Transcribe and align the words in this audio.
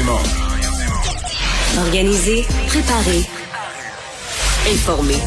Dumont. 0.00 0.22
Organiser, 1.78 2.46
préparer, 2.68 3.22
informer. 4.66 5.18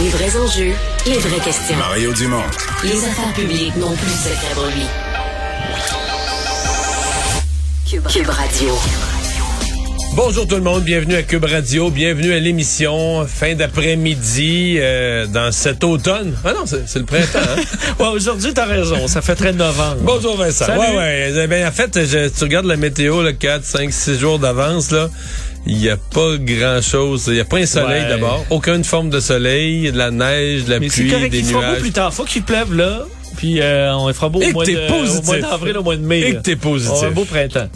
Les 0.00 0.08
vrais 0.08 0.36
enjeux, 0.36 0.74
les 1.06 1.18
vraies 1.18 1.38
questions. 1.38 1.76
Mario 1.76 2.12
Dumont. 2.12 2.42
Les 2.82 3.04
affaires 3.04 3.32
publiques 3.34 3.76
n'ont 3.76 3.94
plus 3.94 4.06
de 4.06 4.16
secret 4.16 4.54
lui. 4.74 4.86
Cube 8.08 8.28
Radio. 8.28 8.74
Bonjour 10.16 10.46
tout 10.46 10.56
le 10.56 10.60
monde, 10.62 10.82
bienvenue 10.82 11.14
à 11.14 11.22
Cube 11.22 11.44
Radio, 11.44 11.88
bienvenue 11.90 12.32
à 12.32 12.38
l'émission 12.40 13.24
fin 13.26 13.54
d'après-midi 13.54 14.76
euh, 14.78 15.26
dans 15.26 15.52
cet 15.52 15.84
automne. 15.84 16.34
Ah 16.44 16.52
non, 16.52 16.66
c'est 16.66 16.86
c'est 16.88 16.98
le 16.98 17.04
printemps. 17.04 17.38
Hein? 17.38 17.62
Ouais, 18.00 18.08
aujourd'hui, 18.08 18.52
t'as 18.52 18.66
raison. 18.66 19.06
Ça 19.06 19.22
fait 19.22 19.34
très 19.36 19.52
novembre. 19.52 19.98
Bonjour 20.02 20.36
Vincent. 20.36 20.66
Salut. 20.66 20.80
Ouais, 20.80 20.96
ouais. 20.96 21.32
Eh 21.42 21.46
bien, 21.46 21.66
en 21.68 21.70
fait, 21.70 21.98
je- 22.04 22.28
tu 22.28 22.44
regardes 22.44 22.66
la 22.66 22.76
météo, 22.76 23.22
là, 23.22 23.32
4, 23.32 23.64
5, 23.64 23.92
6 23.92 24.18
jours 24.18 24.38
d'avance, 24.38 24.90
là. 24.90 25.08
Il 25.66 25.76
n'y 25.76 25.88
a 25.90 25.96
pas 25.96 26.36
grand-chose. 26.38 27.24
Il 27.28 27.34
n'y 27.34 27.40
a 27.40 27.44
pas 27.44 27.58
un 27.58 27.66
soleil 27.66 28.02
Ouais. 28.02 28.08
d'abord. 28.08 28.44
Aucune 28.50 28.84
forme 28.84 29.10
de 29.10 29.20
soleil, 29.20 29.92
de 29.92 29.98
la 29.98 30.10
neige, 30.10 30.64
de 30.64 30.70
la 30.70 30.80
Mais 30.80 30.88
c'est 30.88 31.02
pluie, 31.02 31.10
correct, 31.12 31.30
des 31.30 31.38
il 31.38 31.44
fera 31.44 31.60
beau 31.60 31.66
nuages. 31.68 31.80
plus 31.80 31.92
tard. 31.92 32.12
Faut 32.14 32.24
qu'il 32.24 32.42
pleuve 32.42 32.74
là. 32.74 33.04
Puis 33.36 33.60
euh, 33.60 33.94
on 33.94 34.12
fera 34.12 34.28
beau 34.28 34.42
au 34.42 34.50
mois, 34.52 34.64
t'es 34.64 34.74
de, 34.74 34.88
positif. 34.88 35.20
au 35.20 35.24
mois 35.26 35.38
d'avril, 35.38 35.76
au 35.78 35.82
mois 35.82 35.96
de 35.96 36.02
mai. 36.02 36.20
Et 36.20 36.32
là. 36.32 36.38
que 36.40 36.42
t'es 36.44 36.56
positif. 36.56 36.92
On 36.96 37.04
a 37.04 37.06
un 37.06 37.10
beau 37.10 37.24
printemps. 37.24 37.68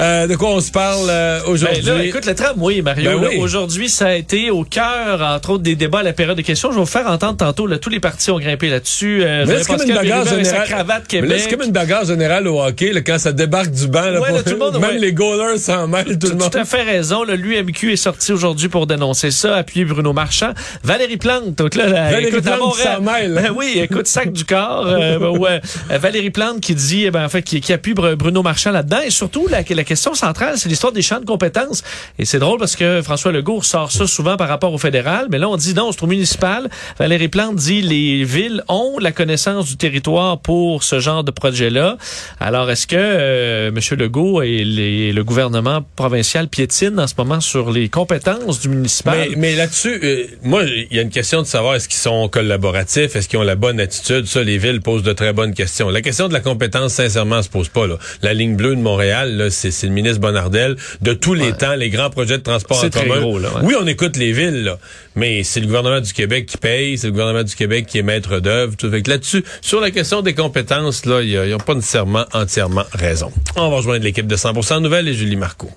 Euh, 0.00 0.26
de 0.26 0.34
quoi 0.36 0.50
on 0.50 0.60
se 0.60 0.70
parle 0.70 1.06
euh, 1.10 1.40
aujourd'hui? 1.46 1.82
Ben 1.84 1.98
là, 1.98 2.04
écoute, 2.04 2.26
le 2.26 2.34
tramway, 2.34 2.82
Mario, 2.82 3.10
Ben 3.10 3.22
là, 3.22 3.28
oui. 3.32 3.38
aujourd'hui, 3.40 3.88
ça 3.88 4.06
a 4.08 4.14
été 4.14 4.50
au 4.50 4.64
cœur, 4.64 5.20
entre 5.22 5.50
autres, 5.50 5.62
des 5.62 5.76
débats 5.76 6.00
à 6.00 6.02
la 6.02 6.12
période 6.12 6.36
de 6.36 6.42
questions. 6.42 6.70
Je 6.70 6.76
vais 6.76 6.80
vous 6.82 6.86
faire 6.86 7.06
entendre 7.06 7.36
tantôt, 7.36 7.66
là, 7.66 7.78
tous 7.78 7.90
les 7.90 8.00
partis 8.00 8.30
ont 8.30 8.38
grimpé 8.38 8.68
là-dessus. 8.70 9.22
Euh, 9.22 9.44
là, 9.44 9.54
c'est 9.58 9.66
comme 9.66 9.82
une 9.88 9.94
bagarre 9.94 10.24
générale. 10.26 10.88
là, 11.28 11.38
c'est 11.38 11.50
comme 11.50 11.62
une 11.66 11.72
bagarre 11.72 12.04
générale 12.04 12.48
au 12.48 12.62
hockey, 12.62 12.92
là, 12.92 13.00
quand 13.02 13.18
ça 13.18 13.32
débarque 13.32 13.70
du 13.70 13.86
banc. 13.88 14.02
Là, 14.02 14.20
Ouais, 14.20 14.28
pour- 14.28 14.36
là, 14.38 14.42
tout 14.42 14.50
le 14.50 14.58
monde, 14.58 14.72
même 14.80 14.90
ouais. 14.90 14.98
les 14.98 15.12
goalers 15.12 15.58
s'en 15.58 15.86
mêlent, 15.88 16.04
tout 16.18 16.26
le 16.26 16.32
Tout 16.32 16.36
monde. 16.36 16.56
à 16.56 16.64
fait 16.64 16.82
raison. 16.82 17.24
Le 17.24 17.34
L'UMQ 17.36 17.92
est 17.92 17.96
sorti 17.96 18.32
aujourd'hui 18.32 18.68
pour 18.68 18.86
dénoncer 18.86 19.30
ça, 19.30 19.56
appuyer 19.56 19.84
Bruno 19.84 20.12
Marchand. 20.12 20.52
Valérie 20.82 21.16
Plante, 21.18 21.54
donc 21.56 21.74
là, 21.74 21.86
la- 21.88 22.10
Valérie 22.10 22.26
écoute, 22.28 22.44
Plante 22.44 22.74
s'en 22.76 23.00
mêle. 23.02 23.34
Ben 23.34 23.52
oui, 23.54 23.72
écoute, 23.82 24.06
sac 24.06 24.32
du 24.32 24.44
corps. 24.44 24.86
euh, 24.86 25.18
ben 25.18 25.28
ouais. 25.38 25.60
Valérie 25.98 26.30
Plante 26.30 26.60
qui 26.60 26.74
dit, 26.74 27.04
eh 27.04 27.10
ben, 27.10 27.24
en 27.24 27.28
fait, 27.28 27.42
qui, 27.42 27.60
qui 27.60 27.72
appuie 27.72 27.92
Br- 27.94 28.14
Bruno 28.14 28.42
Marchand 28.42 28.70
là-dedans. 28.70 29.00
Et 29.04 29.10
surtout, 29.10 29.46
la, 29.50 29.62
la 29.74 29.84
question 29.84 30.14
centrale, 30.14 30.54
c'est 30.56 30.68
l'histoire 30.68 30.92
des 30.92 31.02
champs 31.02 31.20
de 31.20 31.24
compétences. 31.24 31.82
Et 32.18 32.24
c'est 32.24 32.38
drôle 32.38 32.58
parce 32.58 32.76
que 32.76 33.02
François 33.02 33.32
Legault 33.32 33.62
sort 33.62 33.92
ça 33.92 34.06
souvent 34.06 34.36
par 34.36 34.48
rapport 34.48 34.72
au 34.72 34.78
fédéral. 34.78 35.26
Mais 35.30 35.38
là, 35.38 35.48
on 35.48 35.56
dit 35.56 35.74
non, 35.74 35.92
c'est 35.92 36.02
au 36.02 36.06
municipal. 36.06 36.68
Valérie 36.98 37.28
Plante 37.28 37.56
dit 37.56 37.82
les 37.82 38.24
villes 38.24 38.62
ont 38.68 38.98
la 38.98 39.12
connaissance 39.12 39.66
du 39.66 39.76
territoire 39.76 40.38
pour 40.38 40.82
ce 40.82 41.00
genre 41.00 41.24
de 41.24 41.30
projet-là. 41.30 41.96
Alors, 42.40 42.70
est-ce 42.70 42.86
que 42.86 42.96
euh, 42.98 43.68
M. 43.68 43.98
Legault 43.98 44.42
et 44.42 44.64
le 44.64 45.22
gouvernement 45.22 45.84
provincial 45.96 46.48
piétinent 46.48 47.02
en 47.02 47.06
ce 47.06 47.14
moment 47.16 47.40
sur 47.40 47.70
les 47.70 47.88
compétences 47.88 48.60
du 48.60 48.68
municipal? 48.68 49.28
Mais, 49.36 49.54
là-dessus, 49.54 50.00
euh, 50.02 50.26
moi, 50.42 50.64
il 50.64 50.94
y 50.94 50.98
a 50.98 51.02
une 51.02 51.10
question 51.10 51.42
de 51.42 51.46
savoir 51.46 51.74
est-ce 51.74 51.88
qu'ils 51.88 52.00
sont 52.00 52.28
collaboratifs, 52.28 53.16
est-ce 53.16 53.28
qu'ils 53.28 53.38
ont 53.38 53.42
la 53.42 53.56
bonne 53.56 53.80
attitude. 53.80 54.26
Ça, 54.26 54.42
les 54.42 54.58
villes 54.58 54.80
posent 54.80 55.02
de 55.02 55.12
très 55.12 55.32
bonnes 55.32 55.54
questions. 55.54 55.88
La 55.90 56.02
question 56.02 56.28
de 56.28 56.32
la 56.32 56.40
compétence, 56.40 56.94
sincèrement, 56.94 57.42
se 57.42 57.48
pose 57.48 57.68
pas. 57.68 57.86
Là. 57.86 57.98
La 58.22 58.34
ligne 58.34 58.56
bleue 58.56 58.76
de 58.76 58.80
Montréal, 58.80 59.48
c'est, 59.50 59.63
c'est 59.70 59.86
le 59.86 59.92
ministre 59.92 60.20
Bonnardel. 60.20 60.76
De 61.00 61.12
tous 61.12 61.34
les 61.34 61.52
temps, 61.52 61.74
les 61.74 61.90
grands 61.90 62.10
projets 62.10 62.38
de 62.38 62.42
transport 62.42 62.78
C'est 62.80 62.96
en 62.96 63.00
commun. 63.02 63.20
gros, 63.20 63.38
là, 63.38 63.48
ouais. 63.54 63.60
Oui, 63.62 63.74
on 63.80 63.86
écoute 63.86 64.16
les 64.16 64.32
villes, 64.32 64.64
là, 64.64 64.78
mais 65.16 65.42
c'est 65.44 65.60
le 65.60 65.66
gouvernement 65.66 66.00
du 66.00 66.12
Québec 66.12 66.46
qui 66.46 66.56
paye, 66.56 66.98
c'est 66.98 67.06
le 67.08 67.12
gouvernement 67.12 67.42
du 67.42 67.54
Québec 67.54 67.86
qui 67.86 67.98
est 67.98 68.02
maître 68.02 68.40
d'œuvre. 68.40 68.76
Tout 68.76 68.90
fait 68.90 69.02
que 69.02 69.10
là-dessus, 69.10 69.44
sur 69.60 69.80
la 69.80 69.90
question 69.90 70.22
des 70.22 70.34
compétences, 70.34 71.06
là, 71.06 71.22
ils 71.22 71.50
n'ont 71.50 71.58
pas 71.58 71.74
nécessairement 71.74 72.24
entièrement 72.32 72.84
raison. 72.92 73.32
On 73.56 73.70
va 73.70 73.76
rejoindre 73.76 74.04
l'équipe 74.04 74.26
de 74.26 74.36
100% 74.36 74.80
Nouvelles 74.82 75.08
et 75.08 75.14
Julie 75.14 75.36
Marco. 75.36 75.70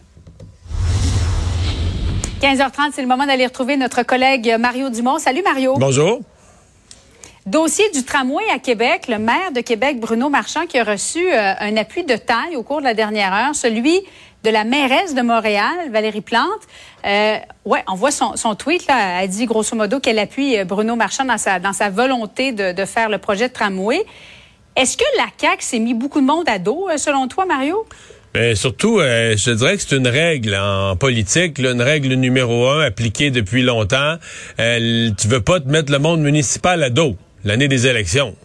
15h30, 2.41 2.91
c'est 2.93 3.01
le 3.01 3.07
moment 3.07 3.25
d'aller 3.25 3.45
retrouver 3.47 3.77
notre 3.77 4.03
collègue 4.03 4.55
Mario 4.59 4.89
Dumont. 4.89 5.17
Salut 5.17 5.41
Mario. 5.43 5.75
Bonjour. 5.77 6.21
Dossier 7.47 7.85
du 7.93 8.03
tramway 8.03 8.43
à 8.53 8.59
Québec, 8.59 9.07
le 9.07 9.19
maire 9.19 9.53
de 9.55 9.61
Québec, 9.61 10.01
Bruno 10.01 10.27
Marchand, 10.27 10.65
qui 10.65 10.77
a 10.79 10.83
reçu 10.83 11.31
euh, 11.31 11.53
un 11.57 11.77
appui 11.77 12.03
de 12.03 12.17
taille 12.17 12.57
au 12.57 12.61
cours 12.61 12.79
de 12.79 12.83
la 12.83 12.93
dernière 12.93 13.33
heure, 13.33 13.55
celui 13.55 14.01
de 14.43 14.49
la 14.49 14.65
mairesse 14.65 15.15
de 15.15 15.21
Montréal, 15.21 15.89
Valérie 15.89 16.19
Plante. 16.19 16.43
Euh, 17.05 17.37
ouais, 17.63 17.83
on 17.87 17.95
voit 17.95 18.11
son, 18.11 18.55
tweet, 18.55 18.85
là, 18.87 19.23
elle 19.23 19.29
dit 19.29 19.45
grosso 19.45 19.77
modo 19.77 20.01
qu'elle 20.01 20.19
appuie 20.19 20.59
euh, 20.59 20.65
Bruno 20.65 20.97
Marchand 20.97 21.23
dans 21.23 21.37
sa, 21.37 21.89
volonté 21.89 22.51
de, 22.51 22.83
faire 22.83 23.07
le 23.07 23.17
projet 23.17 23.47
de 23.47 23.53
tramway. 23.53 24.03
Est-ce 24.75 24.97
que 24.97 25.05
la 25.15 25.27
CAQ 25.37 25.63
s'est 25.63 25.79
mis 25.79 25.93
beaucoup 25.93 26.19
de 26.19 26.25
monde 26.25 26.49
à 26.49 26.59
dos, 26.59 26.89
euh, 26.89 26.97
selon 26.97 27.29
toi, 27.29 27.45
Mario? 27.45 27.85
Ben, 28.33 28.57
surtout, 28.57 28.99
je 28.99 29.51
dirais 29.51 29.77
que 29.77 29.83
c'est 29.83 29.95
une 29.95 30.09
règle 30.09 30.53
en 30.53 30.97
politique, 30.97 31.59
une 31.59 31.81
règle 31.81 32.13
numéro 32.15 32.67
un 32.67 32.81
appliquée 32.81 33.31
depuis 33.31 33.63
longtemps. 33.63 34.17
Euh, 34.59 35.09
tu 35.17 35.29
veux 35.29 35.41
pas 35.41 35.61
te 35.61 35.69
mettre 35.69 35.93
le 35.93 35.99
monde 35.99 36.19
municipal 36.19 36.83
à 36.83 36.89
dos 36.89 37.15
l'année 37.43 37.67
des 37.67 37.87
élections. 37.87 38.35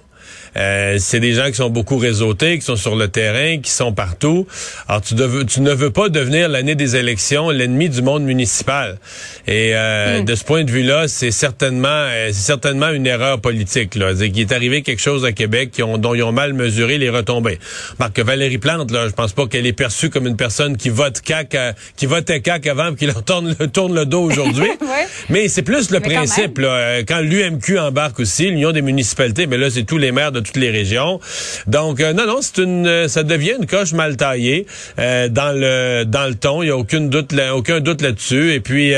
Euh, 0.57 0.97
c'est 0.99 1.21
des 1.21 1.33
gens 1.33 1.47
qui 1.47 1.55
sont 1.55 1.71
beaucoup 1.71 1.97
réseautés, 1.97 2.59
qui 2.59 2.65
sont 2.65 2.77
sur 2.77 2.95
le 2.97 3.09
terrain, 3.09 3.59
qui 3.61 3.71
sont 3.71 3.93
partout. 3.93 4.47
Alors, 4.89 5.01
tu, 5.01 5.15
ne 5.15 5.43
tu 5.45 5.61
ne 5.61 5.73
veux 5.73 5.91
pas 5.91 6.09
devenir 6.09 6.49
l'année 6.49 6.75
des 6.75 6.97
élections 6.97 7.51
l'ennemi 7.51 7.89
du 7.89 8.03
monde 8.03 8.23
municipal. 8.25 8.99
Et 9.47 9.73
euh, 9.75 10.21
de 10.23 10.35
ce 10.35 10.45
point 10.45 10.65
de 10.65 10.71
vue-là, 10.71 11.09
c'est 11.09 11.31
certainement, 11.31 11.89
euh, 11.89 12.29
c'est 12.33 12.43
certainement 12.47 12.91
une 12.91 13.07
erreur 13.07 13.41
politique. 13.41 13.95
Là, 13.95 14.15
C'est 14.17 14.31
qu'il 14.31 14.43
est 14.43 14.53
arrivé 14.53 14.83
quelque 14.83 15.01
chose 15.03 15.25
à 15.25 15.33
Québec 15.33 15.71
qui 15.73 15.83
ont, 15.83 15.99
dont 15.99 16.15
ils 16.15 16.23
ont 16.23 16.33
mal 16.33 16.53
mesuré 16.53 16.99
les 16.99 17.09
retombées. 17.11 17.59
Marc 17.99 18.19
Valérie 18.21 18.59
Plante, 18.59 18.91
là, 18.91 19.07
je 19.09 19.13
pense 19.13 19.33
pas 19.33 19.47
qu'elle 19.47 19.67
est 19.67 19.73
perçue 19.73 20.11
comme 20.11 20.27
une 20.27 20.37
personne 20.37 20.77
qui 20.77 20.89
vote 20.91 21.21
CAC, 21.21 21.55
euh, 21.55 21.73
qui 21.97 22.07
votait 22.07 22.41
CAC 22.41 22.67
avant, 22.67 22.95
qui 22.95 23.07
leur 23.07 23.25
tourne, 23.25 23.55
le- 23.59 23.67
tourne 23.69 23.95
le 23.95 24.07
dos 24.07 24.23
aujourd'hui. 24.23 24.69
Ouais. 24.83 25.07
Mais 25.31 25.49
c'est 25.49 25.63
plus 25.63 25.91
le 25.91 26.01
Mais 26.01 26.09
quand 26.09 26.15
principe. 26.17 26.59
Là, 26.59 26.69
Euh, 26.69 27.03
quand 27.07 27.21
l'UMQ 27.21 27.79
embarque 27.79 28.21
aussi, 28.21 28.51
l'Union 28.51 28.73
des 28.73 28.83
municipalités, 28.83 29.47
mais 29.47 29.57
là, 29.57 29.71
c'est 29.71 29.85
tous 29.85 29.97
les 29.97 30.13
maires 30.13 30.33
de 30.33 30.42
toutes 30.43 30.57
les 30.57 30.71
régions. 30.71 31.21
Donc, 31.67 32.01
euh, 32.01 32.13
non, 32.13 32.27
non, 32.27 32.39
c'est 32.41 32.59
une, 32.59 32.87
euh, 32.87 33.09
ça 33.09 33.23
devient 33.23 33.55
une 33.59 33.67
coche 33.67 33.93
mal 33.93 34.17
taillée 34.17 34.67
euh, 34.99 35.29
dans 35.29 35.53
le 35.53 36.05
dans 36.05 36.27
le 36.27 36.35
ton. 36.35 36.63
Il 36.63 36.69
y 36.69 36.71
a 36.71 36.77
aucun 36.77 37.01
doute, 37.01 37.33
aucun 37.55 37.81
doute 37.81 38.03
là-dessus. 38.03 38.53
Et 38.53 38.61
puis, 38.61 38.95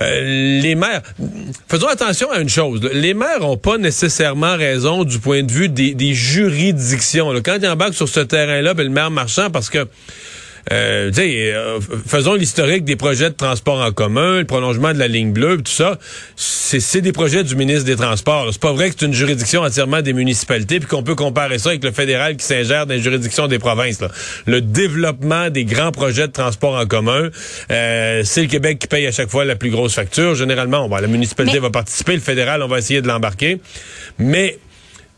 les 0.00 0.74
maires, 0.74 1.02
faisons 1.68 1.88
attention 1.88 2.30
à 2.30 2.38
une 2.38 2.48
chose. 2.48 2.80
Les 2.92 3.14
maires 3.14 3.48
ont 3.48 3.56
pas 3.56 3.78
nécessairement 3.78 4.56
raison 4.56 5.04
du 5.04 5.18
point 5.18 5.42
de 5.42 5.52
vue 5.52 5.68
des, 5.68 6.14
juridictions. 6.14 7.32
Quand 7.44 7.58
ils 7.60 7.68
embarquent 7.68 7.94
sur 7.94 8.08
ce 8.08 8.20
terrain-là, 8.20 8.74
ben, 8.74 8.84
le 8.84 8.90
maire 8.90 9.10
marchand, 9.10 9.50
parce 9.50 9.70
que 9.70 9.86
euh, 10.72 11.10
euh, 11.18 11.80
faisons 12.06 12.34
l'historique 12.34 12.84
des 12.84 12.96
projets 12.96 13.30
de 13.30 13.34
transport 13.34 13.80
en 13.80 13.92
commun, 13.92 14.38
le 14.38 14.44
prolongement 14.44 14.92
de 14.92 14.98
la 14.98 15.08
ligne 15.08 15.32
bleue, 15.32 15.58
tout 15.58 15.72
ça. 15.72 15.98
C'est 16.36 16.80
c'est 16.80 17.00
des 17.00 17.12
projets 17.12 17.44
du 17.44 17.56
ministre 17.56 17.84
des 17.84 17.96
Transports. 17.96 18.48
C'est 18.50 18.60
pas 18.60 18.72
vrai 18.72 18.88
que 18.90 18.96
c'est 18.98 19.06
une 19.06 19.12
juridiction 19.12 19.60
entièrement 19.62 20.02
des 20.02 20.12
municipalités, 20.12 20.80
puis 20.80 20.88
qu'on 20.88 21.02
peut 21.02 21.14
comparer 21.14 21.58
ça 21.58 21.70
avec 21.70 21.84
le 21.84 21.92
fédéral 21.92 22.36
qui 22.36 22.44
s'ingère 22.44 22.86
dans 22.86 22.94
les 22.94 23.00
juridictions 23.00 23.46
des 23.46 23.58
provinces. 23.58 24.00
là. 24.00 24.08
Le 24.46 24.60
développement 24.60 25.50
des 25.50 25.64
grands 25.64 25.92
projets 25.92 26.26
de 26.26 26.32
transport 26.32 26.74
en 26.74 26.86
commun, 26.86 27.28
euh, 27.70 28.22
c'est 28.24 28.42
le 28.42 28.48
Québec 28.48 28.78
qui 28.78 28.86
paye 28.86 29.06
à 29.06 29.12
chaque 29.12 29.30
fois 29.30 29.44
la 29.44 29.56
plus 29.56 29.70
grosse 29.70 29.94
facture. 29.94 30.34
Généralement, 30.34 30.84
on 30.84 30.88
va, 30.88 31.00
la 31.00 31.06
municipalité 31.06 31.58
Mais- 31.58 31.66
va 31.66 31.70
participer, 31.70 32.14
le 32.14 32.20
fédéral, 32.20 32.62
on 32.62 32.68
va 32.68 32.78
essayer 32.78 33.02
de 33.02 33.08
l'embarquer. 33.08 33.60
Mais 34.18 34.58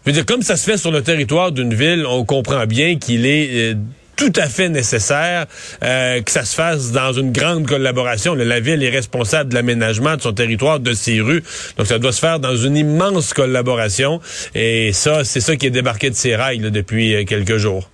je 0.05 0.11
veux 0.11 0.15
dire, 0.15 0.27
comme 0.27 0.43
ça 0.43 0.57
se 0.57 0.65
fait 0.65 0.77
sur 0.77 0.91
le 0.91 1.03
territoire 1.03 1.53
d'une 1.53 1.75
ville, 1.75 2.05
on 2.07 2.25
comprend 2.25 2.67
bien 2.67 2.97
qu'il 2.99 3.27
est 3.27 3.73
euh, 3.73 3.75
tout 4.17 4.33
à 4.37 4.49
fait 4.49 4.69
nécessaire 4.69 5.47
euh, 5.85 6.23
que 6.23 6.31
ça 6.31 6.45
se 6.45 6.55
fasse 6.55 6.91
dans 6.91 7.13
une 7.13 7.33
grande 7.33 7.67
collaboration. 7.67 8.35
La 8.35 8.61
ville 8.61 8.83
est 8.83 8.91
responsable 8.91 9.51
de 9.51 9.55
l'aménagement 9.55 10.17
de 10.17 10.23
son 10.23 10.33
territoire, 10.33 10.81
de 10.81 10.95
ses 10.95 11.21
rues. 11.21 11.45
Donc, 11.77 11.87
ça 11.87 11.99
doit 11.99 12.13
se 12.13 12.21
faire 12.21 12.41
dans 12.41 12.57
une 12.57 12.77
immense 12.77 13.35
collaboration. 13.35 14.21
Et 14.55 14.93
ça, 14.93 15.23
c'est 15.25 15.41
ça 15.41 15.57
qui 15.57 15.67
est 15.67 15.71
débarqué 15.71 16.11
de 16.11 16.15
ses 16.15 16.35
rails 16.35 16.59
là, 16.59 16.71
depuis 16.71 17.15
euh, 17.15 17.25
quelques 17.25 17.59
jours. 17.59 17.91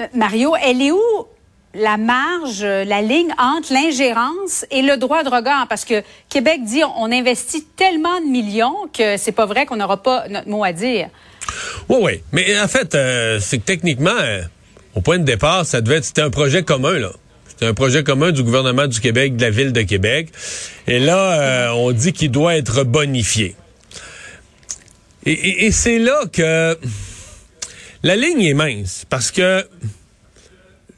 Euh, 0.00 0.06
Mario, 0.14 0.54
elle 0.64 0.80
est 0.80 0.92
où 0.92 1.26
la 1.74 1.96
marge, 1.96 2.62
la 2.62 3.00
ligne 3.00 3.32
entre 3.38 3.72
l'ingérence 3.72 4.66
et 4.70 4.82
le 4.82 4.96
droit 4.98 5.22
de 5.22 5.30
regard? 5.30 5.66
Parce 5.68 5.84
que 5.84 6.02
Québec 6.28 6.60
dit 6.64 6.82
on 6.98 7.10
investit 7.10 7.64
tellement 7.76 8.20
de 8.20 8.26
millions 8.26 8.74
que 8.92 9.16
c'est 9.16 9.32
pas 9.32 9.46
vrai 9.46 9.64
qu'on 9.64 9.76
n'aura 9.76 10.02
pas 10.02 10.28
notre 10.28 10.48
mot 10.48 10.64
à 10.64 10.72
dire. 10.72 11.08
Oui, 11.88 11.98
oui. 12.02 12.22
Mais 12.32 12.60
en 12.60 12.68
fait, 12.68 12.94
euh, 12.94 13.38
c'est 13.40 13.58
que 13.58 13.64
techniquement, 13.64 14.10
au 14.94 15.00
point 15.00 15.18
de 15.18 15.24
départ, 15.24 15.64
ça 15.66 15.80
devait 15.80 15.96
être, 15.96 16.04
c'était 16.04 16.22
un 16.22 16.30
projet 16.30 16.62
commun, 16.62 16.98
là. 16.98 17.12
C'était 17.48 17.66
un 17.66 17.74
projet 17.74 18.02
commun 18.02 18.32
du 18.32 18.42
gouvernement 18.42 18.86
du 18.86 19.00
Québec, 19.00 19.36
de 19.36 19.42
la 19.42 19.50
ville 19.50 19.72
de 19.72 19.82
Québec. 19.82 20.28
Et 20.86 20.98
là, 20.98 21.40
euh, 21.40 21.68
on 21.70 21.92
dit 21.92 22.12
qu'il 22.12 22.30
doit 22.30 22.56
être 22.56 22.82
bonifié. 22.84 23.54
Et, 25.24 25.32
et- 25.32 25.66
et 25.66 25.70
c'est 25.72 25.98
là 25.98 26.22
que 26.32 26.76
la 28.02 28.16
ligne 28.16 28.42
est 28.42 28.54
mince, 28.54 29.04
parce 29.08 29.30
que 29.30 29.64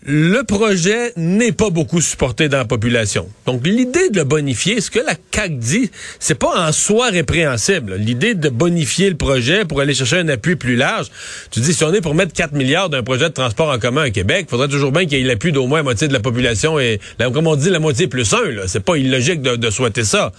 le 0.07 0.43
projet 0.43 1.13
n'est 1.17 1.53
pas 1.53 1.71
beaucoup 1.71 2.03
supporté 2.03 2.49
dans 2.49 2.59
la 2.59 2.67
population. 2.67 3.27
Donc, 3.47 3.67
l'idée 3.67 4.11
de 4.11 4.19
le 4.19 4.25
bonifier, 4.25 4.83
ce 4.83 4.91
que 4.91 4.99
la 4.99 5.15
CAQ 5.35 5.55
dit, 5.55 5.91
c'est 6.19 6.35
pas 6.35 6.69
en 6.69 6.73
soi 6.73 7.09
répréhensible. 7.09 7.95
L'idée 7.95 8.35
de 8.35 8.51
bonifier 8.51 9.09
le 9.09 9.17
projet 9.17 9.65
pour 9.65 9.81
aller 9.81 9.95
chercher 9.95 10.19
un 10.19 10.29
appui 10.29 10.57
plus 10.57 10.77
large, 10.77 11.07
tu 11.51 11.61
dis, 11.61 11.73
si 11.73 11.85
on 11.85 11.95
est 11.95 12.03
pour 12.03 12.15
mettre 12.15 12.35
4 12.35 12.53
milliards 12.53 12.91
d'un 12.91 13.03
projet 13.03 13.31
de 13.31 13.35
transport 13.35 13.71
en 13.71 13.79
commun 13.79 14.03
à 14.03 14.11
Québec, 14.11 14.47
faudrait 14.51 14.69
toujours 14.69 14.93
bien 14.93 15.07
qu'il 15.07 15.19
y 15.19 15.23
ait 15.23 15.25
l'appui 15.25 15.53
d'au 15.53 15.67
moins 15.67 15.79
la 15.79 15.85
moitié 15.85 16.07
de 16.07 16.13
la 16.13 16.21
population 16.21 16.79
et, 16.79 17.01
comme 17.19 17.47
on 17.47 17.57
dit, 17.57 17.71
la 17.71 17.81
moitié 17.81 18.07
plus 18.07 18.35
un. 18.35 18.67
C'est 18.67 18.85
pas 18.85 18.97
illogique 18.97 19.41
de, 19.41 19.57
de 19.57 19.71
souhaiter 19.71 20.05
ça. 20.05 20.33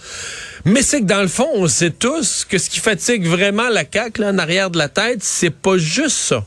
Mais 0.64 0.82
c'est 0.82 1.00
que 1.00 1.06
dans 1.06 1.22
le 1.22 1.28
fond, 1.28 1.48
on 1.54 1.66
sait 1.66 1.90
tous 1.90 2.44
que 2.48 2.58
ce 2.58 2.70
qui 2.70 2.78
fatigue 2.78 3.26
vraiment 3.26 3.68
la 3.68 3.82
là, 4.18 4.30
en 4.30 4.38
arrière 4.38 4.70
de 4.70 4.78
la 4.78 4.88
tête, 4.88 5.22
c'est 5.22 5.50
pas 5.50 5.76
juste 5.76 6.16
ça 6.16 6.44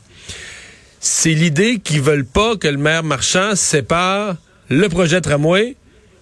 c'est 1.00 1.32
l'idée 1.32 1.78
qu'ils 1.78 2.02
veulent 2.02 2.26
pas 2.26 2.56
que 2.56 2.68
le 2.68 2.76
maire 2.76 3.02
marchand 3.02 3.56
sépare 3.56 4.36
le 4.68 4.88
projet 4.88 5.20
tramway 5.20 5.74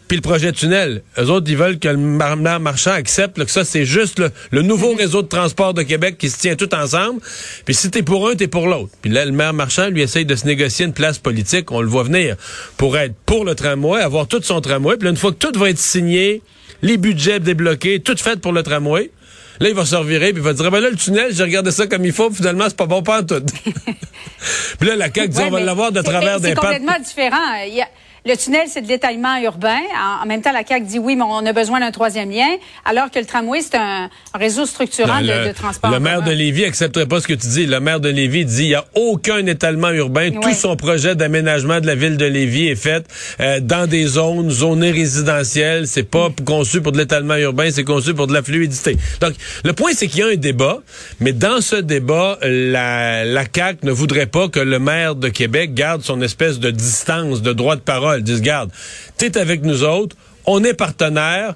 puis 0.06 0.16
le 0.16 0.22
projet 0.22 0.52
tunnel. 0.52 1.02
Eux 1.18 1.28
autres, 1.28 1.50
ils 1.50 1.56
veulent 1.56 1.78
que 1.78 1.88
le 1.88 1.98
maire 1.98 2.60
marchand 2.60 2.92
accepte 2.92 3.44
que 3.44 3.50
ça, 3.50 3.64
c'est 3.64 3.84
juste 3.84 4.22
le, 4.50 4.62
nouveau 4.62 4.92
mhm. 4.92 4.98
réseau 4.98 5.22
de 5.22 5.28
transport 5.28 5.74
de 5.74 5.82
Québec 5.82 6.16
qui 6.16 6.30
se 6.30 6.38
tient 6.38 6.56
tout 6.56 6.74
ensemble. 6.74 7.20
Puis 7.66 7.74
si 7.74 7.90
t'es 7.90 8.02
pour 8.02 8.28
un, 8.28 8.34
t'es 8.34 8.48
pour 8.48 8.68
l'autre. 8.68 8.90
Puis 9.02 9.10
là, 9.10 9.26
le 9.26 9.32
maire 9.32 9.52
marchand, 9.52 9.88
lui, 9.90 10.00
essaye 10.00 10.24
de 10.24 10.34
se 10.34 10.46
négocier 10.46 10.86
une 10.86 10.94
place 10.94 11.18
politique, 11.18 11.70
on 11.72 11.82
le 11.82 11.88
voit 11.88 12.04
venir, 12.04 12.36
pour 12.78 12.96
être 12.96 13.14
pour 13.26 13.44
le 13.44 13.54
tramway, 13.54 14.00
avoir 14.00 14.26
tout 14.26 14.40
son 14.42 14.62
tramway. 14.62 14.96
Puis 14.96 15.04
là, 15.04 15.10
une 15.10 15.16
fois 15.18 15.32
que 15.32 15.46
tout 15.46 15.58
va 15.58 15.68
être 15.68 15.78
signé, 15.78 16.40
les 16.80 16.96
budgets 16.96 17.40
débloqués, 17.40 18.00
tout 18.00 18.16
fait 18.16 18.40
pour 18.40 18.52
le 18.52 18.62
tramway, 18.62 19.10
Là, 19.60 19.68
il 19.68 19.74
va 19.74 19.84
se 19.84 19.96
revirer, 19.96 20.32
puis 20.32 20.40
il 20.40 20.44
va 20.44 20.52
dire, 20.52 20.70
ben 20.70 20.80
là, 20.80 20.90
le 20.90 20.96
tunnel, 20.96 21.34
j'ai 21.34 21.42
regardé 21.42 21.70
ça 21.70 21.86
comme 21.86 22.04
il 22.04 22.12
faut, 22.12 22.30
finalement, 22.30 22.64
c'est 22.68 22.76
pas 22.76 22.86
bon 22.86 23.02
pas 23.02 23.20
en 23.20 23.24
tout. 23.24 23.42
puis 24.78 24.88
là, 24.88 24.96
la 24.96 25.06
CAQ 25.12 25.28
dit, 25.28 25.40
on 25.40 25.50
va 25.50 25.60
l'avoir 25.60 25.90
de 25.90 26.00
travers 26.00 26.40
des 26.40 26.54
pattes. 26.54 26.64
C'est 26.64 26.78
complètement 26.78 27.04
différent. 27.04 27.54
Il 27.66 27.74
y 27.74 27.82
a 27.82 27.88
le 28.26 28.36
tunnel, 28.36 28.66
c'est 28.68 28.82
de 28.82 28.88
l'étalement 28.88 29.36
urbain. 29.38 29.78
En, 30.22 30.26
même 30.26 30.42
temps, 30.42 30.52
la 30.52 30.64
CAQ 30.66 30.84
dit 30.86 30.98
oui, 30.98 31.16
mais 31.16 31.24
on 31.24 31.44
a 31.46 31.52
besoin 31.52 31.80
d'un 31.80 31.90
troisième 31.90 32.30
lien, 32.30 32.56
alors 32.84 33.10
que 33.10 33.18
le 33.18 33.24
tramway, 33.24 33.60
c'est 33.62 33.76
un, 33.76 34.10
réseau 34.34 34.66
structurant 34.66 35.20
de, 35.20 35.52
transport. 35.52 35.90
Le 35.90 36.00
maire 36.00 36.22
de 36.22 36.30
Lévis 36.30 36.64
accepterait 36.64 37.06
pas 37.06 37.20
ce 37.20 37.26
que 37.26 37.34
tu 37.34 37.46
dis. 37.48 37.66
Le 37.66 37.80
maire 37.80 38.00
de 38.00 38.08
Lévis 38.08 38.44
dit 38.44 38.64
il 38.64 38.70
y 38.70 38.74
a 38.74 38.84
aucun 38.94 39.46
étalement 39.46 39.90
urbain. 39.90 40.30
Tout 40.30 40.52
son 40.52 40.76
projet 40.76 41.14
d'aménagement 41.14 41.80
de 41.80 41.86
la 41.86 41.94
ville 41.94 42.16
de 42.16 42.26
Lévis 42.26 42.68
est 42.68 42.76
fait 42.76 43.06
euh, 43.40 43.60
dans 43.60 43.88
des 43.88 44.06
zones 44.06 44.50
zonées 44.50 44.90
résidentielles. 44.90 45.86
C'est 45.86 46.08
pas 46.08 46.28
conçu 46.44 46.80
pour 46.80 46.92
de 46.92 46.98
l'étalement 46.98 47.36
urbain, 47.36 47.68
c'est 47.70 47.84
conçu 47.84 48.14
pour 48.14 48.26
de 48.26 48.32
la 48.32 48.42
fluidité. 48.42 48.96
Donc, 49.20 49.34
le 49.64 49.72
point, 49.72 49.92
c'est 49.94 50.08
qu'il 50.08 50.20
y 50.20 50.22
a 50.22 50.28
un 50.28 50.36
débat, 50.36 50.78
mais 51.20 51.32
dans 51.32 51.60
ce 51.60 51.76
débat, 51.76 52.38
la, 52.42 53.24
la 53.24 53.44
CAQ 53.52 53.86
ne 53.86 53.92
voudrait 53.92 54.26
pas 54.26 54.48
que 54.48 54.60
le 54.60 54.78
maire 54.78 55.14
de 55.14 55.28
Québec 55.28 55.74
garde 55.74 56.02
son 56.02 56.20
espèce 56.20 56.58
de 56.58 56.70
distance, 56.70 57.42
de 57.42 57.52
droit 57.52 57.76
de 57.76 57.80
parole 57.80 58.07
parole. 58.08 58.22
Disent, 58.22 58.42
garde, 58.42 58.70
t'es 59.16 59.38
avec 59.38 59.62
nous 59.62 59.84
autres, 59.84 60.16
on 60.46 60.64
est 60.64 60.74
partenaires, 60.74 61.54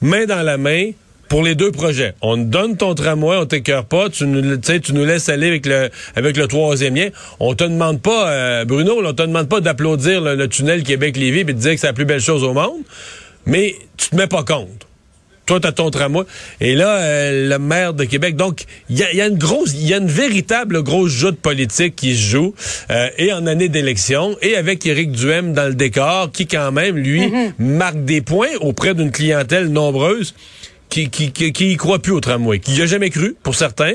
main 0.00 0.26
dans 0.26 0.42
la 0.42 0.56
main, 0.56 0.90
pour 1.30 1.44
les 1.44 1.54
deux 1.54 1.70
projets. 1.70 2.14
On 2.22 2.36
donne 2.36 2.76
ton 2.76 2.94
tramway, 2.94 3.36
on 3.36 3.46
t'écœure 3.46 3.84
pas, 3.84 4.10
tu 4.10 4.26
nous, 4.26 4.56
tu 4.58 4.92
nous 4.92 5.04
laisses 5.04 5.28
aller 5.28 5.46
avec 5.46 5.64
le, 5.64 5.88
avec 6.16 6.36
le 6.36 6.48
troisième 6.48 6.96
lien. 6.96 7.08
On 7.38 7.54
te 7.54 7.62
demande 7.62 8.02
pas, 8.02 8.30
euh, 8.30 8.64
Bruno, 8.64 9.00
on 9.00 9.12
te 9.12 9.22
demande 9.22 9.48
pas 9.48 9.60
d'applaudir 9.60 10.20
le, 10.20 10.48
tunnel 10.48 10.82
Québec-Lévis 10.82 11.40
et 11.40 11.44
de 11.44 11.52
dire 11.52 11.72
que 11.74 11.80
c'est 11.80 11.86
la 11.86 11.92
plus 11.92 12.04
belle 12.04 12.20
chose 12.20 12.42
au 12.42 12.52
monde, 12.52 12.82
mais 13.46 13.76
tu 13.96 14.10
te 14.10 14.16
mets 14.16 14.26
pas 14.26 14.42
compte 14.42 14.88
toi, 15.50 15.58
t'as 15.58 15.72
ton 15.72 15.90
tramway. 15.90 16.22
Et 16.60 16.76
là, 16.76 16.98
euh, 16.98 17.48
le 17.48 17.58
maire 17.58 17.92
de 17.92 18.04
Québec. 18.04 18.36
Donc, 18.36 18.66
il 18.88 18.98
y 18.98 19.20
a, 19.20 19.26
une 19.26 19.36
grosse, 19.36 19.72
il 19.74 19.84
y 19.84 19.92
a 19.92 19.96
une 19.96 20.06
véritable 20.06 20.84
grosse 20.84 21.10
joute 21.10 21.40
politique 21.40 21.96
qui 21.96 22.14
se 22.14 22.22
joue, 22.22 22.54
euh, 22.92 23.08
et 23.18 23.32
en 23.32 23.46
année 23.46 23.68
d'élection, 23.68 24.36
et 24.42 24.54
avec 24.54 24.86
Éric 24.86 25.10
Duhem 25.10 25.52
dans 25.52 25.66
le 25.66 25.74
décor, 25.74 26.30
qui 26.30 26.46
quand 26.46 26.70
même, 26.70 26.96
lui, 26.96 27.26
mm-hmm. 27.26 27.52
marque 27.58 28.04
des 28.04 28.20
points 28.20 28.54
auprès 28.60 28.94
d'une 28.94 29.10
clientèle 29.10 29.66
nombreuse 29.66 30.34
qui, 30.90 31.08
qui, 31.08 31.32
qui, 31.32 31.72
y 31.72 31.76
croit 31.76 32.00
plus 32.00 32.12
au 32.12 32.20
tramway, 32.20 32.58
qui 32.58 32.74
y 32.74 32.82
a 32.82 32.86
jamais 32.86 33.10
cru, 33.10 33.36
pour 33.42 33.54
certains, 33.54 33.94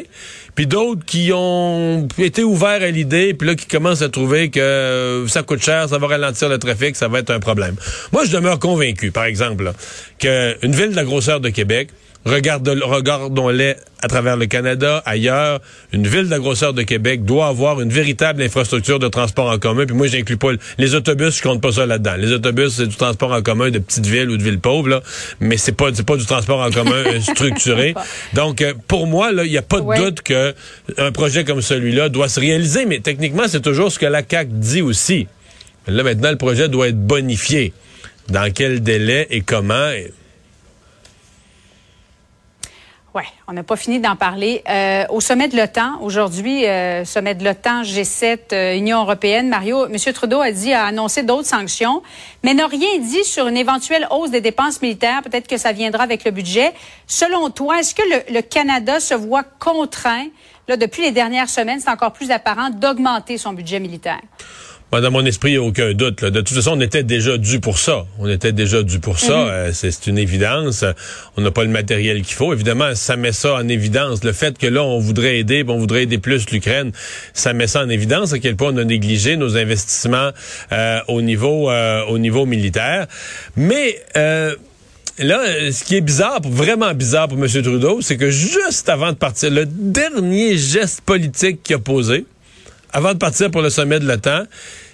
puis 0.56 0.66
d'autres 0.66 1.06
qui 1.06 1.32
ont 1.34 2.08
été 2.18 2.44
ouverts 2.44 2.82
à 2.82 2.90
l'idée, 2.90 3.34
puis 3.34 3.48
là 3.48 3.56
qui 3.56 3.68
commencent 3.68 4.02
à 4.02 4.10
trouver 4.10 4.50
que 4.50 5.26
ça 5.28 5.44
coûte 5.44 5.62
cher, 5.62 5.90
ça 5.90 5.98
va 5.98 6.08
ralentir 6.08 6.50
le 6.50 6.58
trafic, 6.58 6.96
ça 6.96 7.08
va 7.08 7.20
être 7.20 7.32
un 7.32 7.40
problème. 7.40 7.76
Moi, 8.14 8.26
je 8.26 8.32
demeure 8.32 8.58
convaincu, 8.58 9.12
par 9.12 9.26
exemple, 9.26 9.72
qu'une 10.18 10.72
ville 10.72 10.92
de 10.92 10.96
la 10.96 11.04
grosseur 11.04 11.42
de 11.42 11.50
Québec, 11.50 11.90
regardons-les 12.26 13.76
à 14.02 14.08
travers 14.08 14.38
le 14.38 14.46
Canada, 14.46 15.02
ailleurs. 15.06 15.62
Une 15.94 16.08
ville 16.08 16.26
de 16.26 16.30
la 16.30 16.40
grosseur 16.40 16.74
de 16.74 16.82
Québec 16.84 17.24
doit 17.24 17.48
avoir 17.48 17.82
une 17.82 17.92
véritable 17.92 18.42
infrastructure 18.42 19.00
de 19.00 19.08
transport 19.08 19.50
en 19.50 19.58
commun. 19.58 19.86
Puis 19.86 19.96
moi, 19.96 20.08
j'inclus 20.08 20.38
pas 20.38 20.52
les 20.78 20.96
autobus, 20.96 21.38
je 21.38 21.42
compte 21.42 21.62
pas 21.62 21.72
ça 21.72 21.86
là-dedans. 21.86 22.16
Les 22.18 22.32
autobus, 22.32 22.74
c'est 22.74 22.88
du 22.88 22.96
transport 22.96 23.32
en 23.32 23.42
commun 23.42 23.70
de 23.70 23.80
petites 23.80 24.06
villes 24.06 24.30
ou 24.30 24.38
de 24.38 24.44
villes 24.44 24.60
pauvres, 24.60 24.90
là, 24.90 25.02
mais 25.40 25.58
c'est 25.58 25.72
pas 25.72 25.92
pas 25.92 26.18
du 26.18 26.26
transport 26.26 26.60
en 26.60 26.72
commun 26.72 27.04
euh, 27.06 27.20
structuré. 27.22 27.96
Donc, 28.34 28.62
euh, 28.62 28.74
pour 28.88 29.08
moi, 29.08 29.32
il 29.32 29.50
n'y 29.50 29.58
a 29.58 29.62
pas 29.62 29.80
de 29.80 30.04
doute 30.04 30.22
que 30.22 30.54
un 30.98 31.12
projet 31.12 31.44
comme 31.44 31.62
celui-là 31.62 32.10
doit 32.10 32.30
se 32.30 32.40
réaliser. 32.40 32.86
Mais 32.86 33.00
techniquement, 33.00 33.44
c'est 33.48 33.62
toujours 33.62 33.92
ce 33.92 34.00
que 34.00 34.06
la 34.06 34.24
CAC 34.24 34.50
dit 34.50 34.82
aussi. 34.82 35.28
Là, 35.88 36.04
maintenant, 36.04 36.32
le 36.32 36.38
projet 36.38 36.70
doit 36.70 36.90
être 36.90 37.00
bonifié. 37.00 37.74
Dans 38.30 38.52
quel 38.52 38.82
délai 38.82 39.28
et 39.30 39.42
comment? 39.42 39.92
Oui, 43.16 43.24
on 43.48 43.54
n'a 43.54 43.64
pas 43.64 43.78
fini 43.78 44.02
d'en 44.02 44.18
parler. 44.18 44.62
Euh, 44.68 45.06
au 45.08 45.22
sommet 45.22 45.48
de 45.48 45.56
l'OTAN, 45.56 46.02
aujourd'hui, 46.02 46.66
euh, 46.66 47.06
sommet 47.06 47.34
de 47.34 47.46
l'OTAN, 47.46 47.84
G7, 47.84 48.52
euh, 48.52 48.76
Union 48.76 49.04
européenne, 49.04 49.48
Mario, 49.48 49.86
M. 49.86 49.96
Trudeau 50.14 50.42
a 50.42 50.52
dit, 50.52 50.74
a 50.74 50.88
annoncé 50.88 51.24
d'autres 51.24 51.48
sanctions, 51.48 52.04
mais 52.44 52.54
n'a 52.54 52.68
rien 52.68 53.00
dit 53.00 53.24
sur 53.24 53.48
une 53.48 53.56
éventuelle 53.56 54.06
hausse 54.12 54.32
des 54.32 54.42
dépenses 54.42 54.82
militaires. 54.82 55.22
Peut-être 55.24 55.48
que 55.48 55.56
ça 55.56 55.72
viendra 55.72 56.04
avec 56.04 56.26
le 56.26 56.32
budget. 56.32 56.74
Selon 57.08 57.50
toi, 57.52 57.80
est-ce 57.80 57.96
que 57.96 58.02
le, 58.02 58.34
le, 58.34 58.42
Canada 58.42 59.00
se 59.00 59.14
voit 59.14 59.44
contraint, 59.44 60.28
là, 60.68 60.76
depuis 60.76 61.04
les 61.04 61.12
dernières 61.12 61.48
semaines, 61.48 61.80
c'est 61.80 61.90
encore 61.90 62.12
plus 62.12 62.32
apparent, 62.32 62.70
d'augmenter 62.70 63.38
son 63.38 63.54
budget 63.54 63.80
militaire? 63.80 64.20
Dans 64.92 65.12
mon 65.12 65.26
esprit, 65.26 65.52
il 65.52 65.60
n'y 65.60 65.66
a 65.66 65.68
aucun 65.68 65.94
doute. 65.94 66.24
De 66.24 66.42
toute 66.42 66.56
façon, 66.56 66.72
on 66.78 66.82
était 66.82 67.04
déjà 67.04 67.38
dû 67.38 67.60
pour 67.60 67.80
ça. 67.80 68.06
On 68.20 68.30
était 68.30 68.52
déjà 68.52 68.84
dû 68.84 69.00
pour 69.00 69.20
ça. 69.20 69.36
Mhm. 69.36 69.50
Euh, 69.50 69.72
c'est 69.74 70.08
une 70.08 70.18
évidence. 70.18 70.86
On 71.38 71.42
n'a 71.42 71.52
pas 71.52 71.64
le 71.64 71.70
matériel 71.70 72.22
qu'il 72.22 72.36
faut. 72.36 72.54
Évidemment, 72.54 72.96
ça 72.96 73.16
met 73.16 73.32
ça 73.32 73.56
en 73.56 73.68
évidence. 73.68 74.24
Le 74.24 74.32
fait 74.32 74.58
que 74.58 74.68
là, 74.68 74.84
on 74.84 75.00
voudrait 75.00 75.40
aider, 75.40 75.64
on 75.68 75.80
voudrait 75.80 76.04
aider 76.04 76.18
plus 76.18 76.50
l'Ukraine, 76.52 76.92
ça 77.34 77.54
met 77.54 77.68
ça 77.68 77.84
en 77.84 77.90
évidence 77.90 78.34
à 78.34 78.40
quel 78.40 78.56
point 78.56 78.74
on 78.74 78.78
a 78.78 78.84
négligé 78.84 79.38
nos 79.38 79.58
investissements 79.58 80.30
euh, 80.72 81.00
au 81.08 81.22
niveau 81.22 81.70
euh, 81.70 82.04
au 82.06 82.18
niveau 82.18 82.46
militaire. 82.46 83.08
Mais 83.56 84.02
Là, 85.18 85.72
ce 85.72 85.86
qui 85.86 85.96
est 85.96 86.02
bizarre, 86.02 86.42
vraiment 86.44 86.94
bizarre 86.94 87.30
pour 87.30 87.38
M. 87.38 87.48
Trudeau, 87.48 88.02
c'est 88.02 88.18
que 88.18 88.30
juste 88.30 88.90
avant 88.90 89.14
de 89.14 89.18
partir, 89.18 89.50
le 89.50 89.66
dernier 89.66 90.58
geste 90.58 91.00
politique 91.00 91.64
qu'il 91.64 91.78
a 91.78 91.80
posé, 91.80 92.26
avant 92.96 93.12
de 93.12 93.18
partir 93.18 93.52
pour 93.52 93.62
le 93.62 93.70
sommet 93.70 94.00
de 94.00 94.08
l'OTAN, 94.08 94.46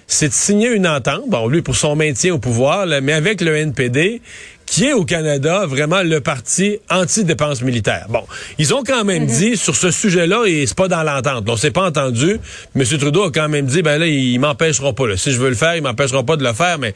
c'est 0.08 0.26
de 0.26 0.32
signer 0.32 0.70
une 0.70 0.88
entente, 0.88 1.22
bon, 1.28 1.46
lui 1.46 1.62
pour 1.62 1.76
son 1.76 1.94
maintien 1.94 2.34
au 2.34 2.38
pouvoir, 2.38 2.84
mais 3.00 3.12
avec 3.12 3.40
le 3.40 3.56
NPD, 3.56 4.20
qui 4.66 4.86
est 4.86 4.92
au 4.92 5.04
Canada 5.04 5.66
vraiment 5.66 6.02
le 6.02 6.20
parti 6.20 6.78
anti-dépenses 6.90 7.62
militaires. 7.62 8.06
Bon, 8.08 8.24
ils 8.58 8.74
ont 8.74 8.82
quand 8.82 9.04
même 9.04 9.22
mhm. 9.22 9.28
dit 9.28 9.56
sur 9.56 9.76
ce 9.76 9.92
sujet-là, 9.92 10.46
et 10.46 10.66
c'est 10.66 10.76
pas 10.76 10.88
dans 10.88 11.04
l'entente. 11.04 11.44
On 11.48 11.56
s'est 11.56 11.70
pas 11.70 11.86
entendu. 11.86 12.40
M. 12.74 12.84
Trudeau 12.84 13.22
a 13.22 13.30
quand 13.30 13.48
même 13.48 13.66
dit, 13.66 13.82
ben 13.82 13.98
là, 13.98 14.06
ils 14.08 14.40
m'empêcheront 14.40 14.94
pas. 14.94 15.06
Là. 15.06 15.16
Si 15.16 15.30
je 15.30 15.38
veux 15.38 15.50
le 15.50 15.54
faire, 15.54 15.76
ils 15.76 15.82
m'empêcheront 15.82 16.24
pas 16.24 16.36
de 16.36 16.42
le 16.42 16.52
faire, 16.52 16.80
mais 16.80 16.94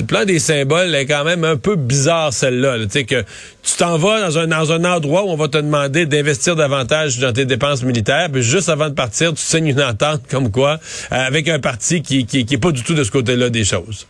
le 0.00 0.06
plan 0.06 0.24
des 0.24 0.38
symboles 0.38 0.94
est 0.94 1.06
quand 1.06 1.24
même 1.24 1.44
un 1.44 1.56
peu 1.56 1.76
bizarre, 1.76 2.32
celle-là. 2.32 2.78
Tu 2.84 2.90
sais, 2.90 3.04
que 3.04 3.22
tu 3.62 3.76
t'en 3.78 3.98
vas 3.98 4.28
dans 4.28 4.72
un, 4.72 4.84
endroit 4.84 5.24
où 5.24 5.28
on 5.28 5.36
va 5.36 5.48
te 5.48 5.58
demander 5.58 6.06
d'investir 6.06 6.56
davantage 6.56 7.18
dans 7.18 7.32
tes 7.32 7.44
dépenses 7.44 7.82
militaires, 7.82 8.28
puis 8.32 8.42
juste 8.42 8.68
avant 8.68 8.88
de 8.88 8.94
partir, 8.94 9.32
tu 9.34 9.42
signes 9.42 9.68
une 9.68 9.82
entente 9.82 10.22
comme 10.30 10.50
quoi, 10.50 10.78
euh, 11.12 11.26
avec 11.26 11.48
un 11.48 11.58
parti 11.58 12.02
qui, 12.02 12.26
qui, 12.26 12.44
qui 12.44 12.54
est 12.54 12.58
pas 12.58 12.72
du 12.72 12.82
tout 12.82 12.94
de 12.94 13.04
ce 13.04 13.10
côté-là 13.10 13.50
des 13.50 13.64
choses. 13.64 14.06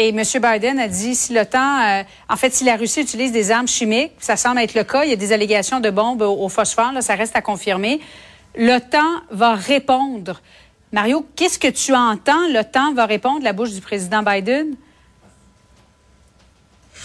Et 0.00 0.10
M. 0.10 0.22
Biden 0.22 0.78
a 0.78 0.86
dit 0.86 1.16
si 1.16 1.34
l'OTAN, 1.34 1.80
euh, 1.80 2.02
en 2.28 2.36
fait, 2.36 2.52
si 2.52 2.62
la 2.62 2.76
Russie 2.76 3.00
utilise 3.00 3.32
des 3.32 3.50
armes 3.50 3.66
chimiques, 3.66 4.12
ça 4.20 4.36
semble 4.36 4.60
être 4.60 4.74
le 4.74 4.84
cas, 4.84 5.02
il 5.02 5.10
y 5.10 5.12
a 5.12 5.16
des 5.16 5.32
allégations 5.32 5.80
de 5.80 5.90
bombes 5.90 6.22
au, 6.22 6.48
phosphore, 6.48 6.92
ça 7.00 7.16
reste 7.16 7.34
à 7.34 7.40
confirmer, 7.40 8.00
l'OTAN 8.56 9.22
va 9.32 9.54
répondre. 9.54 10.40
Mario, 10.90 11.26
qu'est-ce 11.36 11.58
que 11.58 11.68
tu 11.68 11.94
entends? 11.94 12.48
Le 12.48 12.62
temps 12.62 12.94
va 12.94 13.04
répondre, 13.04 13.42
la 13.42 13.52
bouche 13.52 13.72
du 13.72 13.82
président 13.82 14.22
Biden? 14.22 14.74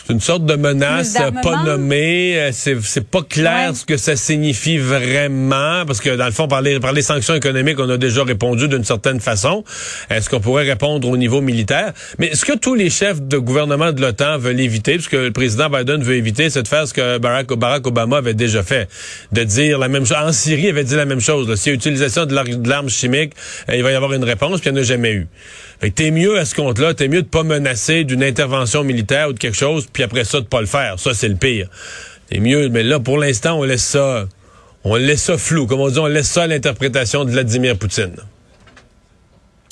C'est 0.06 0.12
une 0.14 0.20
sorte 0.20 0.46
de 0.46 0.56
menace 0.56 1.16
euh, 1.18 1.32
pas 1.42 1.64
nommée. 1.64 2.38
Euh, 2.38 2.50
C'est, 2.52 2.76
c'est 2.84 3.08
pas 3.08 3.22
clair 3.22 3.70
Ouais. 3.70 3.76
ce 3.76 3.86
que 3.86 3.96
ça 3.98 4.16
signifie 4.18 4.78
vraiment, 4.78 5.86
parce 5.86 6.02
que 6.02 6.10
dans 6.16 6.26
le 6.26 6.32
fond, 6.32 6.48
par 6.48 6.62
les, 6.62 6.80
par 6.80 6.92
les 6.92 7.02
sanctions 7.02 7.36
économiques, 7.36 7.80
on 7.80 7.90
a 7.90 7.98
déjà 7.98 8.24
répondu 8.24 8.68
d'une 8.68 8.84
certaine 8.84 9.20
façon. 9.22 9.64
Est-ce 10.10 10.30
qu'on 10.30 10.40
pourrait 10.42 10.66
répondre 10.68 11.08
au 11.08 11.16
niveau 11.18 11.40
militaire? 11.40 11.94
Mais 12.20 12.36
ce 12.36 12.44
que 12.46 12.58
tous 12.58 12.76
les 12.76 12.90
chefs 12.90 13.22
de 13.22 13.38
gouvernement 13.38 13.92
de 13.94 14.02
l'OTAN 14.02 14.38
veulent 14.38 14.60
éviter, 14.60 14.96
parce 14.96 15.08
que 15.08 15.18
le 15.18 15.32
président 15.32 15.70
Biden 15.70 16.04
veut 16.04 16.16
éviter, 16.16 16.50
c'est 16.50 16.64
de 16.64 16.68
faire 16.68 16.88
ce 16.88 16.94
que 16.94 17.18
Barack, 17.20 17.54
Barack 17.54 17.88
Obama 17.88 18.18
avait 18.18 18.34
déjà 18.34 18.64
fait, 18.64 18.90
de 19.32 19.44
dire 19.44 19.78
la 19.80 19.88
même 19.88 20.06
chose. 20.06 20.18
En 20.18 20.32
Syrie, 20.34 20.64
il 20.64 20.70
avait 20.70 20.84
dit 20.84 20.96
la 20.96 21.06
même 21.06 21.22
chose. 21.22 21.54
S'il 21.56 21.72
y 21.72 21.74
a 21.74 21.76
utilisation 21.76 22.26
de 22.26 22.68
l'arme 22.70 22.90
chimique, 22.90 23.34
euh, 23.70 23.76
il 23.76 23.84
va 23.84 23.92
y 23.92 23.96
avoir 23.96 24.12
une 24.14 24.24
réponse, 24.26 24.60
puis 24.60 24.70
il 24.70 24.74
n'y 24.74 24.80
en 24.80 24.82
a 24.82 24.86
jamais 24.86 25.12
eu. 25.14 25.28
Fait 25.80 25.90
que 25.90 25.96
t'es 25.96 26.12
mieux 26.12 26.38
à 26.40 26.46
ce 26.46 26.56
compte-là, 26.56 26.94
t'es 26.94 27.08
mieux 27.08 27.22
de 27.22 27.28
pas 27.28 27.44
menacer 27.44 28.04
d'une 28.04 28.24
intervention 28.24 28.84
militaire 28.84 29.30
ou 29.30 29.34
de 29.34 29.40
quelque 29.40 29.58
chose, 29.58 29.88
puis 29.92 30.04
après 30.04 30.24
ça, 30.24 30.40
de 30.40 30.46
pas 30.46 30.62
le 30.62 30.68
faire. 30.68 31.00
Ça, 31.00 31.14
c'est 31.14 31.28
le 31.28 31.36
pire. 31.36 31.68
T'es 32.30 32.40
mieux, 32.40 32.70
mais 32.70 32.84
là, 32.84 33.00
pour 33.00 33.18
l'instant, 33.18 33.60
on 33.60 33.64
laisse 33.64 33.84
ça, 33.84 34.26
on 34.84 34.96
laisse 34.96 35.24
ça 35.24 35.38
flou. 35.38 35.68
Comme 35.68 35.82
on 35.82 35.90
dit, 35.90 36.00
on 36.00 36.08
laisse 36.08 36.30
ça 36.30 36.44
à 36.44 36.48
l'interprétation 36.48 37.26
de 37.26 37.32
Vladimir 37.32 37.78
Poutine. 37.78 38.16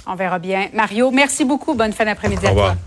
On 0.07 0.15
verra 0.15 0.39
bien. 0.39 0.69
Mario, 0.73 1.11
merci 1.11 1.45
beaucoup. 1.45 1.73
Bonne 1.75 1.93
fin 1.93 2.05
d'après-midi 2.05 2.45
à 2.45 2.49
revoir. 2.49 2.73
toi. 2.73 2.81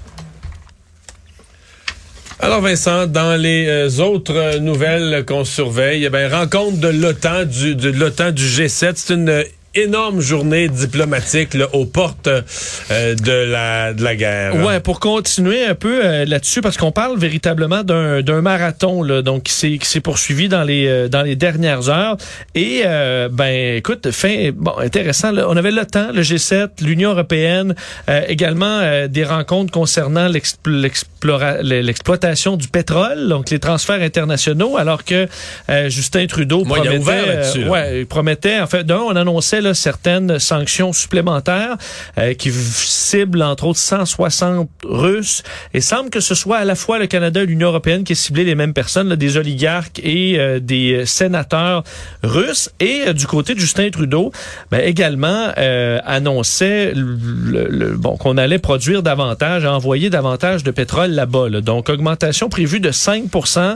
Alors 2.40 2.60
Vincent, 2.60 3.06
dans 3.06 3.40
les 3.40 3.66
euh, 3.68 4.02
autres 4.02 4.34
euh, 4.36 4.58
nouvelles 4.58 5.24
qu'on 5.24 5.44
surveille, 5.44 6.04
eh 6.04 6.10
ben, 6.10 6.30
rencontre 6.30 6.78
de 6.78 6.88
l'OTAN 6.88 7.44
du 7.44 7.76
de 7.76 7.90
l'OTAN 7.90 8.32
du 8.32 8.42
G7, 8.44 8.92
c'est 8.96 9.14
une 9.14 9.44
énorme 9.74 10.20
journée 10.20 10.68
diplomatique 10.68 11.54
là, 11.54 11.66
aux 11.72 11.84
portes 11.86 12.28
euh, 12.28 13.14
de 13.14 13.32
la 13.50 13.92
de 13.94 14.02
la 14.02 14.16
guerre. 14.16 14.56
Ouais, 14.64 14.80
pour 14.80 15.00
continuer 15.00 15.64
un 15.64 15.74
peu 15.74 16.04
euh, 16.04 16.24
là-dessus, 16.24 16.60
parce 16.60 16.76
qu'on 16.76 16.92
parle 16.92 17.18
véritablement 17.18 17.82
d'un 17.84 18.40
marathon 18.40 19.02
là, 19.02 19.22
donc 19.22 19.44
qui 19.44 19.78
s'est 19.82 20.00
poursuivi 20.00 20.48
dans 20.48 20.62
les 20.64 20.86
euh, 20.86 21.08
dans 21.08 21.22
les 21.22 21.36
dernières 21.36 21.88
heures. 21.88 22.16
Et 22.54 22.82
euh, 22.84 23.28
ben, 23.30 23.76
écoute, 23.76 24.10
fin 24.10 24.50
bon 24.54 24.76
intéressant. 24.78 25.32
Là, 25.32 25.46
on 25.48 25.56
avait 25.56 25.70
l'OTAN, 25.70 26.12
le 26.12 26.22
G7, 26.22 26.68
l'Union 26.82 27.10
européenne, 27.10 27.74
euh, 28.08 28.22
également 28.28 28.80
euh, 28.82 29.08
des 29.08 29.24
rencontres 29.24 29.72
concernant 29.72 30.28
l'expl- 30.28 30.70
l'explora- 30.80 31.08
l'exploitation 31.28 32.56
du 32.56 32.68
pétrole, 32.68 33.28
donc 33.28 33.50
les 33.50 33.58
transferts 33.58 34.00
internationaux, 34.02 34.76
alors 34.76 35.04
que 35.04 35.26
euh, 35.70 35.88
Justin 35.88 36.26
Trudeau 36.26 36.64
Moi, 36.64 36.78
il 36.82 36.88
a 36.88 36.92
promettait, 36.92 37.02
ouvert 37.02 37.24
euh, 37.56 37.68
ouais, 37.68 38.00
il 38.00 38.06
promettait, 38.06 38.60
en 38.60 38.66
fait, 38.66 38.84
d'un, 38.84 38.98
on 38.98 39.16
annonçait 39.16 39.60
là, 39.60 39.74
certaines 39.74 40.38
sanctions 40.38 40.92
supplémentaires 40.92 41.76
euh, 42.18 42.34
qui 42.34 42.50
ciblent 42.52 43.42
entre 43.42 43.64
autres 43.66 43.78
160 43.80 44.68
Russes. 44.84 45.42
Et 45.72 45.80
semble 45.80 46.10
que 46.10 46.20
ce 46.20 46.34
soit 46.34 46.58
à 46.58 46.64
la 46.64 46.74
fois 46.74 46.98
le 46.98 47.06
Canada 47.06 47.42
et 47.42 47.46
l'Union 47.46 47.68
européenne 47.68 48.04
qui 48.04 48.14
ciblé 48.16 48.44
les 48.44 48.54
mêmes 48.54 48.74
personnes, 48.74 49.08
là, 49.08 49.16
des 49.16 49.36
oligarques 49.36 50.00
et 50.02 50.38
euh, 50.38 50.60
des 50.60 51.04
sénateurs 51.06 51.84
russes. 52.22 52.70
Et 52.80 53.02
euh, 53.06 53.12
du 53.12 53.26
côté 53.26 53.54
de 53.54 53.60
Justin 53.60 53.90
Trudeau, 53.90 54.32
ben, 54.70 54.80
également 54.80 55.48
euh, 55.58 55.98
annonçait 56.04 56.92
le- 56.94 57.66
le- 57.68 57.94
bon 57.96 58.16
qu'on 58.16 58.36
allait 58.36 58.58
produire 58.58 59.02
davantage, 59.02 59.64
envoyer 59.64 60.10
davantage 60.10 60.62
de 60.64 60.70
pétrole 60.70 61.13
là-bas. 61.14 61.48
là. 61.48 61.60
Donc 61.60 61.88
augmentation 61.88 62.48
prévue 62.48 62.80
de 62.80 62.90
5% 62.90 63.58
euh, 63.58 63.74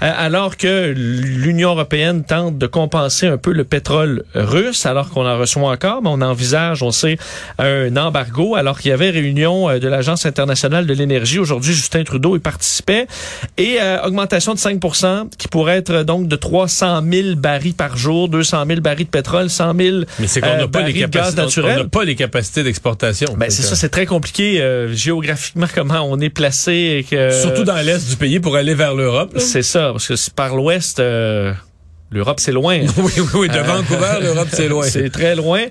alors 0.00 0.56
que 0.56 0.92
l'Union 0.96 1.70
européenne 1.70 2.24
tente 2.24 2.58
de 2.58 2.66
compenser 2.66 3.26
un 3.26 3.38
peu 3.38 3.52
le 3.52 3.64
pétrole 3.64 4.24
russe, 4.34 4.86
alors 4.86 5.10
qu'on 5.10 5.26
en 5.26 5.38
reçoit 5.38 5.70
encore, 5.70 6.02
mais 6.02 6.10
on 6.10 6.20
envisage, 6.20 6.82
on 6.82 6.90
sait, 6.90 7.18
un 7.58 7.96
embargo, 7.96 8.54
alors 8.56 8.78
qu'il 8.78 8.90
y 8.90 8.92
avait 8.92 9.10
réunion 9.10 9.68
euh, 9.68 9.78
de 9.78 9.88
l'Agence 9.88 10.26
internationale 10.26 10.86
de 10.86 10.94
l'énergie. 10.94 11.38
Aujourd'hui, 11.38 11.74
Justin 11.74 12.04
Trudeau 12.04 12.36
y 12.36 12.40
participait. 12.40 13.06
Et 13.56 13.78
euh, 13.80 14.02
augmentation 14.04 14.54
de 14.54 14.58
5% 14.58 15.30
qui 15.36 15.48
pourrait 15.48 15.78
être 15.78 15.90
euh, 15.90 16.04
donc 16.04 16.28
de 16.28 16.36
300 16.36 17.02
000 17.10 17.36
barils 17.36 17.74
par 17.74 17.96
jour, 17.96 18.28
200 18.28 18.64
000 18.66 18.80
barils 18.80 19.06
de 19.06 19.10
pétrole, 19.10 19.50
100 19.50 19.74
000 19.76 19.96
Mais 20.18 20.26
c'est 20.26 20.40
qu'on 20.40 20.48
euh, 20.48 20.56
n'a 20.58 20.68
pas 20.68 20.82
naturel. 21.32 21.78
n'a 21.78 21.84
pas 21.84 22.04
les 22.04 22.14
capacités 22.14 22.62
d'exportation. 22.62 23.34
Ben, 23.36 23.50
c'est 23.50 23.62
ça, 23.62 23.76
c'est 23.76 23.88
très 23.88 24.06
compliqué 24.06 24.60
euh, 24.60 24.92
géographiquement 24.92 25.66
comment 25.74 26.00
on 26.02 26.18
est 26.20 26.30
placé 26.30 26.79
et 26.86 27.04
que 27.04 27.30
Surtout 27.30 27.64
dans 27.64 27.76
l'est 27.76 28.08
du 28.08 28.16
pays 28.16 28.40
pour 28.40 28.56
aller 28.56 28.74
vers 28.74 28.94
l'Europe. 28.94 29.32
c'est 29.38 29.62
ça 29.62 29.90
parce 29.92 30.08
que 30.08 30.16
c'est 30.16 30.34
par 30.34 30.54
l'ouest 30.56 31.00
euh, 31.00 31.52
l'Europe 32.10 32.40
c'est 32.40 32.52
loin. 32.52 32.78
oui, 32.96 33.12
oui, 33.16 33.22
oui, 33.34 33.48
de 33.48 33.58
Vancouver, 33.58 34.18
l'Europe, 34.20 34.48
c'est 34.52 34.68
loin. 34.68 34.84
C'est 34.86 35.10
très 35.10 35.34
loin, 35.36 35.62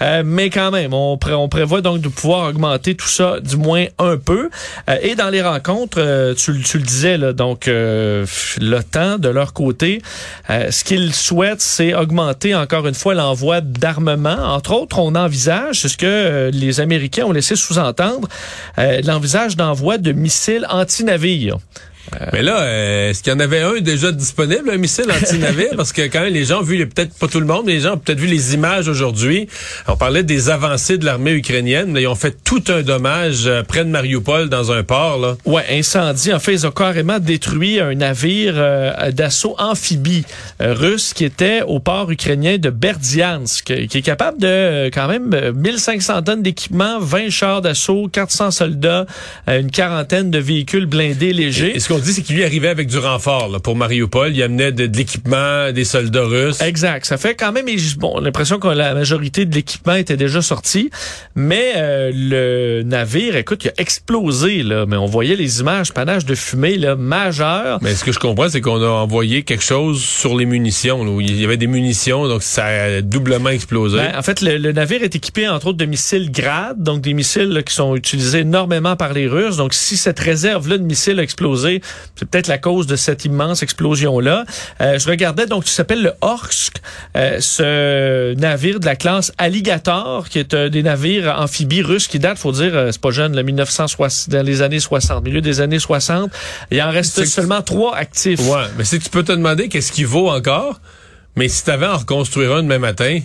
Euh, 0.00 0.22
mais 0.24 0.48
quand 0.50 0.70
même, 0.70 0.94
on, 0.94 1.16
pré- 1.18 1.34
on 1.34 1.48
prévoit 1.48 1.80
donc 1.80 2.00
de 2.00 2.08
pouvoir 2.08 2.48
augmenter 2.48 2.94
tout 2.94 3.08
ça 3.08 3.40
du 3.40 3.56
moins 3.56 3.86
un 3.98 4.16
peu. 4.16 4.48
Euh, 4.88 4.96
et 5.02 5.14
dans 5.14 5.28
les 5.30 5.42
rencontres, 5.42 5.98
euh, 6.00 6.34
tu, 6.34 6.52
le- 6.52 6.62
tu 6.62 6.78
le 6.78 6.84
disais, 6.84 7.16
là, 7.18 7.32
donc 7.32 7.68
euh, 7.68 8.24
l'OTAN, 8.60 9.18
de 9.18 9.28
leur 9.28 9.52
côté, 9.52 10.02
euh, 10.50 10.70
ce 10.70 10.84
qu'ils 10.84 11.14
souhaitent, 11.14 11.60
c'est 11.60 11.94
augmenter 11.94 12.54
encore 12.54 12.86
une 12.86 12.94
fois 12.94 13.14
l'envoi 13.14 13.60
d'armement. 13.60 14.36
Entre 14.54 14.72
autres, 14.72 14.98
on 14.98 15.14
envisage, 15.14 15.80
c'est 15.80 15.88
ce 15.88 15.96
que 15.96 16.06
euh, 16.06 16.50
les 16.52 16.80
Américains 16.80 17.24
ont 17.24 17.32
laissé 17.32 17.56
sous-entendre, 17.56 18.28
euh, 18.78 19.00
l'envisage 19.04 19.56
d'envoi 19.56 19.98
de 19.98 20.12
missiles 20.12 20.66
anti-navires. 20.70 21.56
Mais 22.32 22.42
là, 22.42 22.60
euh, 22.60 23.10
est-ce 23.10 23.22
qu'il 23.22 23.32
y 23.32 23.36
en 23.36 23.40
avait 23.40 23.60
un 23.60 23.80
déjà 23.80 24.12
disponible, 24.12 24.70
un 24.70 24.76
missile 24.76 25.06
anti-navire? 25.10 25.72
Parce 25.76 25.92
que 25.92 26.02
quand 26.02 26.20
même, 26.20 26.32
les 26.32 26.44
gens 26.44 26.60
ont 26.60 26.62
vu, 26.62 26.86
peut-être 26.86 27.14
pas 27.14 27.28
tout 27.28 27.40
le 27.40 27.46
monde, 27.46 27.64
mais 27.66 27.74
les 27.74 27.80
gens 27.80 27.94
ont 27.94 27.98
peut-être 27.98 28.20
vu 28.20 28.26
les 28.26 28.54
images 28.54 28.88
aujourd'hui. 28.88 29.48
On 29.86 29.96
parlait 29.96 30.22
des 30.22 30.50
avancées 30.50 30.98
de 30.98 31.04
l'armée 31.04 31.32
ukrainienne. 31.32 31.94
Là, 31.94 32.00
ils 32.00 32.06
ont 32.06 32.14
fait 32.14 32.36
tout 32.44 32.62
un 32.68 32.82
dommage 32.82 33.46
euh, 33.46 33.62
près 33.62 33.84
de 33.84 33.90
Mariupol, 33.90 34.48
dans 34.48 34.72
un 34.72 34.82
port. 34.82 35.18
Là. 35.18 35.36
Ouais, 35.44 35.64
incendie. 35.70 36.32
En 36.32 36.38
fait, 36.38 36.52
ils 36.52 36.66
ont 36.66 36.70
carrément 36.70 37.18
détruit 37.18 37.80
un 37.80 37.94
navire 37.94 38.54
euh, 38.56 39.10
d'assaut 39.12 39.54
amphibie 39.58 40.24
euh, 40.60 40.74
russe 40.74 41.12
qui 41.14 41.24
était 41.24 41.62
au 41.62 41.80
port 41.80 42.10
ukrainien 42.10 42.58
de 42.58 42.70
Berdiansk, 42.70 43.64
qui 43.64 43.98
est 43.98 44.02
capable 44.02 44.38
de 44.40 44.46
euh, 44.46 44.90
quand 44.92 45.08
même 45.08 45.32
euh, 45.34 45.52
1500 45.52 46.22
tonnes 46.22 46.42
d'équipement, 46.42 46.98
20 47.00 47.30
chars 47.30 47.62
d'assaut, 47.62 48.08
400 48.10 48.50
soldats, 48.50 49.06
euh, 49.48 49.60
une 49.60 49.70
quarantaine 49.70 50.30
de 50.30 50.38
véhicules 50.38 50.86
blindés 50.86 51.32
légers. 51.32 51.72
Qu'on 51.98 52.04
dit, 52.04 52.12
c'est 52.12 52.22
qu'il 52.22 52.36
lui 52.36 52.44
arrivait 52.44 52.68
avec 52.68 52.88
du 52.88 52.98
renfort 52.98 53.48
là, 53.48 53.58
pour 53.58 53.76
Mariupol. 53.76 54.34
Il 54.34 54.42
amenait 54.42 54.72
de, 54.72 54.86
de 54.86 54.96
l'équipement, 54.96 55.72
des 55.72 55.84
soldats 55.84 56.24
russes. 56.24 56.60
Exact. 56.60 57.04
Ça 57.04 57.16
fait 57.16 57.34
quand 57.34 57.52
même, 57.52 57.66
bon, 57.98 58.20
l'impression 58.20 58.58
que 58.58 58.68
la 58.68 58.94
majorité 58.94 59.44
de 59.44 59.54
l'équipement 59.54 59.94
était 59.94 60.16
déjà 60.16 60.42
sorti, 60.42 60.90
mais 61.34 61.72
euh, 61.76 62.10
le 62.14 62.82
navire, 62.82 63.36
écoute, 63.36 63.64
il 63.64 63.68
a 63.68 63.72
explosé 63.78 64.62
là, 64.62 64.86
mais 64.86 64.96
on 64.96 65.06
voyait 65.06 65.36
les 65.36 65.60
images, 65.60 65.92
panache 65.92 66.24
de 66.24 66.34
fumée 66.34 66.76
là, 66.76 66.96
majeur. 66.96 67.78
Mais 67.82 67.94
ce 67.94 68.04
que 68.04 68.12
je 68.12 68.18
comprends, 68.18 68.48
c'est 68.48 68.60
qu'on 68.60 68.82
a 68.82 68.88
envoyé 68.88 69.42
quelque 69.42 69.64
chose 69.64 70.02
sur 70.02 70.36
les 70.36 70.46
munitions. 70.46 71.04
là, 71.04 71.10
où 71.10 71.20
il 71.20 71.40
y 71.40 71.44
avait 71.44 71.56
des 71.56 71.66
munitions, 71.66 72.28
donc 72.28 72.42
ça 72.42 72.66
a 72.66 73.00
doublement 73.00 73.50
explosé. 73.50 73.98
Ben, 73.98 74.12
en 74.16 74.22
fait, 74.22 74.40
le, 74.40 74.58
le 74.58 74.72
navire 74.72 75.02
est 75.02 75.14
équipé 75.14 75.48
entre 75.48 75.68
autres 75.68 75.78
de 75.78 75.84
missiles 75.84 76.30
Grad, 76.30 76.82
donc 76.82 77.00
des 77.00 77.14
missiles 77.14 77.48
là, 77.48 77.62
qui 77.62 77.74
sont 77.74 77.96
utilisés 77.96 78.40
énormément 78.40 78.96
par 78.96 79.12
les 79.12 79.26
Russes. 79.26 79.56
Donc, 79.56 79.74
si 79.74 79.96
cette 79.96 80.18
réserve-là 80.18 80.78
de 80.78 80.84
missiles 80.84 81.18
a 81.18 81.22
explosé, 81.22 81.80
c'est 82.16 82.28
peut-être 82.28 82.48
la 82.48 82.58
cause 82.58 82.86
de 82.86 82.96
cette 82.96 83.24
immense 83.24 83.62
explosion-là. 83.62 84.44
Euh, 84.80 84.98
je 84.98 85.08
regardais, 85.08 85.46
donc, 85.46 85.64
qui 85.64 85.72
s'appelle 85.72 86.02
le 86.02 86.12
Orsk, 86.20 86.78
euh, 87.16 87.38
ce 87.40 88.34
navire 88.34 88.80
de 88.80 88.86
la 88.86 88.96
classe 88.96 89.32
Alligator, 89.38 90.28
qui 90.28 90.38
est 90.38 90.54
un 90.54 90.68
des 90.68 90.82
navires 90.82 91.36
amphibies 91.38 91.82
russes 91.82 92.08
qui 92.08 92.18
date, 92.18 92.38
faut 92.38 92.52
dire, 92.52 92.74
euh, 92.74 92.90
c'est 92.92 93.00
pas 93.00 93.10
jeune, 93.10 93.36
le 93.36 93.42
1960, 93.42 94.30
dans 94.30 94.44
les 94.44 94.62
années 94.62 94.80
60, 94.80 95.24
milieu 95.24 95.40
des 95.40 95.60
années 95.60 95.78
60. 95.78 96.30
Il 96.70 96.82
en 96.82 96.90
reste 96.90 97.24
seulement 97.24 97.62
trois 97.62 97.94
actifs. 97.94 98.40
Ouais, 98.40 98.64
mais 98.76 98.84
si 98.84 98.98
tu 98.98 99.10
peux 99.10 99.22
te 99.22 99.32
demander 99.32 99.68
qu'est-ce 99.68 99.92
qui 99.92 100.04
vaut 100.04 100.28
encore, 100.30 100.80
mais 101.38 101.48
si 101.48 101.64
t'avais 101.64 101.86
à 101.86 101.94
en 101.94 101.98
reconstruire 101.98 102.52
un 102.52 102.62
demain 102.62 102.78
matin, 102.78 103.20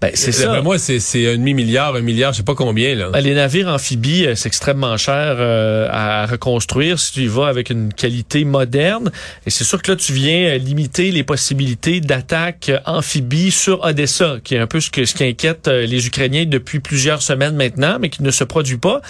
Ben, 0.00 0.10
c'est 0.14 0.32
ça. 0.32 0.60
moi, 0.62 0.78
c'est 0.78 1.00
c'est 1.00 1.26
un 1.32 1.36
demi-milliard, 1.36 1.94
un 1.96 2.00
milliard, 2.00 2.32
je 2.32 2.38
sais 2.38 2.42
pas 2.44 2.54
combien, 2.54 2.94
là. 2.94 3.10
Ben, 3.10 3.20
Les 3.20 3.34
navires 3.34 3.68
amphibies, 3.68 4.26
euh, 4.26 4.34
c'est 4.34 4.48
extrêmement 4.48 4.96
cher 4.96 5.36
euh, 5.38 5.88
à 5.90 6.26
reconstruire 6.26 6.98
si 6.98 7.12
tu 7.12 7.20
y 7.22 7.26
vas 7.26 7.48
avec 7.48 7.70
une 7.70 7.92
qualité 7.92 8.44
moderne. 8.44 9.10
Et 9.46 9.50
c'est 9.50 9.64
sûr 9.64 9.80
que 9.82 9.90
là, 9.92 9.96
tu 9.96 10.12
viens 10.12 10.54
euh, 10.54 10.58
limiter 10.58 11.10
les 11.10 11.24
possibilités 11.24 12.00
d'attaque 12.00 12.68
euh, 12.68 12.78
amphibie 12.84 13.50
sur 13.50 13.82
Odessa, 13.82 14.36
qui 14.44 14.54
est 14.54 14.58
un 14.58 14.66
peu 14.66 14.80
ce, 14.80 14.90
que, 14.90 15.04
ce 15.04 15.14
qui 15.14 15.24
inquiète 15.24 15.66
les 15.68 16.06
Ukrainiens 16.06 16.44
depuis 16.46 16.80
plusieurs 16.80 17.22
semaines 17.22 17.56
maintenant, 17.56 17.98
mais 18.00 18.10
qui 18.10 18.22
ne 18.22 18.30
se 18.30 18.44
produit 18.44 18.76
pas. 18.78 19.00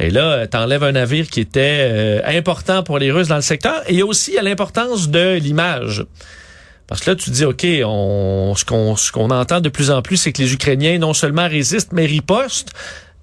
Et 0.00 0.10
là, 0.10 0.46
tu 0.46 0.56
enlèves 0.56 0.84
un 0.84 0.92
navire 0.92 1.28
qui 1.28 1.40
était 1.40 1.78
euh, 1.80 2.20
important 2.24 2.82
pour 2.82 2.98
les 2.98 3.10
Russes 3.10 3.28
dans 3.28 3.36
le 3.36 3.42
secteur. 3.42 3.82
Et 3.88 3.92
il 3.92 3.98
y 3.98 4.02
a 4.02 4.06
aussi 4.06 4.36
l'importance 4.42 5.08
de 5.10 5.34
l'image. 5.34 6.04
Parce 6.88 7.02
que 7.02 7.10
là, 7.10 7.16
tu 7.16 7.30
dis, 7.30 7.44
OK, 7.44 7.66
on, 7.84 8.54
ce 8.56 8.64
qu'on 8.64 8.96
ce 8.96 9.12
qu'on 9.12 9.30
entend 9.30 9.60
de 9.60 9.68
plus 9.68 9.90
en 9.90 10.02
plus, 10.02 10.16
c'est 10.16 10.32
que 10.32 10.42
les 10.42 10.54
Ukrainiens 10.54 10.98
non 10.98 11.12
seulement 11.12 11.46
résistent, 11.46 11.92
mais 11.92 12.06
ripostent. 12.06 12.72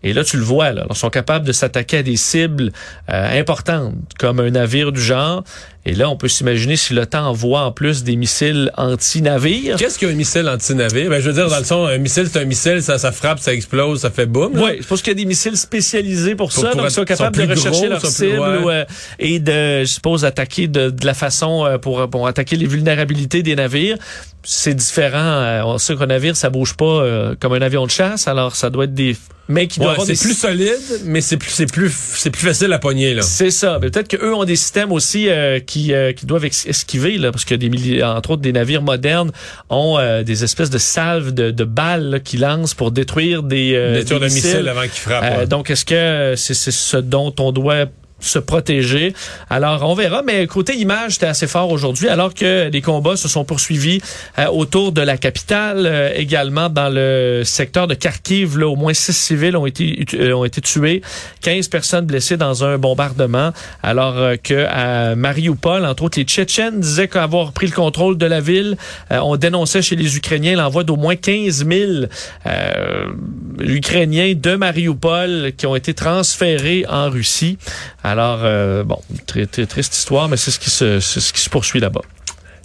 Et 0.08 0.14
là, 0.14 0.24
tu 0.24 0.38
le 0.38 0.44
vois, 0.44 0.72
là, 0.72 0.86
ils 0.90 0.96
sont 0.96 1.10
capables 1.10 1.46
de 1.46 1.52
s'attaquer 1.52 1.98
à 1.98 2.04
des 2.04 2.16
cibles 2.16 2.72
euh, 3.12 3.40
importantes, 3.40 3.96
comme 4.20 4.40
un 4.40 4.52
navire 4.52 4.92
du 4.92 5.02
genre. 5.02 5.44
Et 5.88 5.94
là, 5.94 6.10
on 6.10 6.16
peut 6.16 6.28
s'imaginer 6.28 6.76
si 6.78 6.94
l'OTAN 6.94 7.28
envoie 7.28 7.62
en 7.62 7.72
plus 7.72 8.04
des 8.04 8.16
missiles 8.16 8.72
anti-navires. 8.78 9.78
Qu'est-ce 9.78 10.00
qu'un 10.00 10.14
missile 10.14 10.48
anti-navire? 10.48 11.10
Ben, 11.10 11.20
je 11.22 11.28
veux 11.30 11.34
dire, 11.34 11.50
dans 11.50 11.58
le 11.58 11.64
son, 11.64 11.86
un 11.86 11.98
missile, 11.98 12.28
c'est 12.32 12.40
un 12.40 12.46
missile, 12.46 12.82
ça, 12.82 12.98
ça 12.98 13.12
frappe, 13.12 13.40
ça 13.40 13.54
explose, 13.54 14.02
ça 14.02 14.10
fait 14.12 14.26
boum. 14.26 14.52
Oui, 14.56 14.78
je 14.82 14.88
pense 14.88 15.02
qu'il 15.02 15.10
y 15.12 15.16
a 15.16 15.20
des 15.20 15.26
missiles 15.26 15.58
spécialisés 15.58 16.36
pour, 16.36 16.50
Pour- 16.50 16.64
ça, 16.64 16.70
pour 16.70 16.82
donc 16.82 16.90
ils 16.90 16.94
sont 16.94 17.04
capables 17.04 17.36
sont 17.36 17.46
de 17.46 17.50
rechercher 17.52 17.80
gros, 17.82 17.90
leur 17.90 18.06
cible 18.06 18.40
ou, 18.64 18.70
euh, 18.70 18.86
et 19.20 19.40
de, 19.40 19.82
je 19.82 19.86
suppose, 19.86 20.24
attaquer 20.26 20.68
de, 20.68 20.90
de 20.90 21.06
la 21.06 21.14
façon 21.14 21.66
euh, 21.66 21.78
pour, 21.78 22.10
pour 22.10 22.28
attaquer 22.28 22.56
les 22.56 22.68
vulnérabilités 22.68 23.44
des 23.44 23.56
navires. 23.56 23.98
C'est 24.44 24.76
différent. 24.76 25.18
euh, 25.20 25.62
on 25.66 25.78
sait 25.78 25.96
qu'un 25.96 26.06
navire, 26.08 26.36
ça 26.36 26.50
bouge 26.50 26.76
pas 26.76 26.86
euh, 26.86 27.36
comme 27.40 27.54
un 27.54 27.62
avion 27.62 27.86
de 27.86 27.92
chasse, 27.92 28.28
alors 28.28 28.56
ça 28.56 28.70
doit 28.70 28.86
être 28.86 28.94
des... 28.94 29.16
Mais 29.48 29.68
qui 29.68 29.80
Ouais, 29.80 29.94
c'est 30.04 30.20
plus 30.20 30.34
solide, 30.38 30.72
mais 31.04 31.22
c'est 31.22 31.38
plus, 31.38 31.52
c'est 31.52 31.72
plus, 31.72 31.94
c'est 32.16 32.32
plus 32.32 32.48
facile 32.48 32.74
à 32.74 32.80
pogner, 32.80 33.14
là. 33.14 33.22
C'est 33.22 33.52
ça. 33.52 33.78
Mais 33.80 33.92
peut-être 33.92 34.08
qu'eux 34.08 34.34
ont 34.34 34.44
des 34.44 34.56
systèmes 34.56 34.92
aussi 34.92 35.30
euh, 35.30 35.60
qui, 35.60 35.94
euh, 35.94 36.14
qui 36.14 36.26
doivent 36.26 36.46
esquiver, 36.46 37.18
là, 37.18 37.32
parce 37.32 37.46
que 37.46 37.54
des 37.54 38.02
entre 38.04 38.32
autres 38.32 38.42
des 38.42 38.54
navires 38.54 38.82
modernes 38.82 39.32
ont 39.70 39.98
euh, 40.00 40.24
des 40.24 40.44
espèces 40.44 40.72
de 40.72 40.78
salves 40.80 41.32
de, 41.34 41.52
de 41.52 41.64
balles 41.64 42.10
là, 42.10 42.20
qui 42.20 42.38
lancent 42.38 42.74
pour 42.74 42.92
détruire 42.92 43.44
des, 43.44 43.74
euh, 43.76 44.00
Des 44.00 44.06
tours 44.06 44.20
des 44.20 44.30
de 44.30 44.34
missiles 44.34 44.68
avant 44.68 44.82
qu'ils 44.82 44.92
frappent. 44.92 45.24
Euh, 45.24 45.40
ouais. 45.42 45.48
donc, 45.48 45.70
est-ce 45.70 45.86
que 45.86 46.34
c'est 46.36 46.56
c'est 46.56 46.72
ce 46.72 46.98
dont 46.98 47.34
on 47.40 47.52
doit 47.52 47.86
se 48.20 48.40
protéger. 48.40 49.14
Alors, 49.50 49.84
on 49.84 49.94
verra, 49.94 50.22
mais 50.24 50.48
côté 50.48 50.76
image, 50.76 51.14
c'était 51.14 51.26
assez 51.28 51.48
fort 51.48 51.70
aujourd'hui, 51.70 52.08
alors 52.08 52.34
que 52.34 52.70
les 52.70 52.82
combats 52.82 53.18
se 53.18 53.28
sont 53.28 53.44
poursuivis 53.46 54.02
euh, 54.40 54.48
autour 54.48 54.92
de 54.92 55.02
la 55.02 55.18
capitale, 55.18 55.86
euh, 55.86 56.12
également 56.16 56.70
dans 56.70 56.90
le 56.90 57.44
secteur 57.44 57.88
de 57.88 57.94
Kharkiv, 57.94 58.58
là, 58.58 58.68
au 58.68 58.76
moins 58.76 58.94
six 58.94 59.14
civils 59.14 59.58
ont 59.58 59.66
été 59.66 60.06
euh, 60.14 60.34
ont 60.34 60.46
été 60.46 60.62
tués, 60.62 61.02
15 61.42 61.68
personnes 61.68 62.06
blessées 62.06 62.38
dans 62.38 62.64
un 62.64 62.78
bombardement, 62.78 63.52
alors 63.84 64.18
euh, 64.18 64.36
que 64.42 64.66
à 64.68 65.16
Mariupol, 65.16 65.86
entre 65.86 66.04
autres, 66.04 66.20
les 66.20 66.26
Tchétchènes 66.26 66.80
disaient 66.80 67.08
qu'avoir 67.08 67.52
pris 67.52 67.68
le 67.68 67.74
contrôle 67.74 68.18
de 68.18 68.26
la 68.26 68.42
ville, 68.42 68.78
euh, 69.12 69.20
on 69.24 69.36
dénonçait 69.38 69.82
chez 69.82 69.96
les 69.96 70.18
Ukrainiens 70.18 70.56
l'envoi 70.56 70.84
d'au 70.84 70.96
moins 70.96 71.16
15 71.16 71.66
000 71.68 71.92
euh, 72.46 73.06
Ukrainiens 73.60 74.34
de 74.36 74.56
Mariupol 74.56 75.52
qui 75.58 75.66
ont 75.66 75.76
été 75.76 75.94
transférés 75.94 76.86
en 76.90 77.10
Russie. 77.10 77.58
Alors, 78.06 78.42
euh, 78.44 78.84
bon, 78.84 79.00
très, 79.26 79.48
très 79.48 79.66
triste 79.66 79.96
histoire, 79.96 80.30
mais 80.30 80.38
c'est 80.38 80.52
ce 80.52 80.60
qui 80.60 80.70
se, 80.70 81.00
ce 81.00 81.34
qui 81.34 81.42
se 81.42 81.50
poursuit 81.50 81.80
là-bas. 81.80 82.02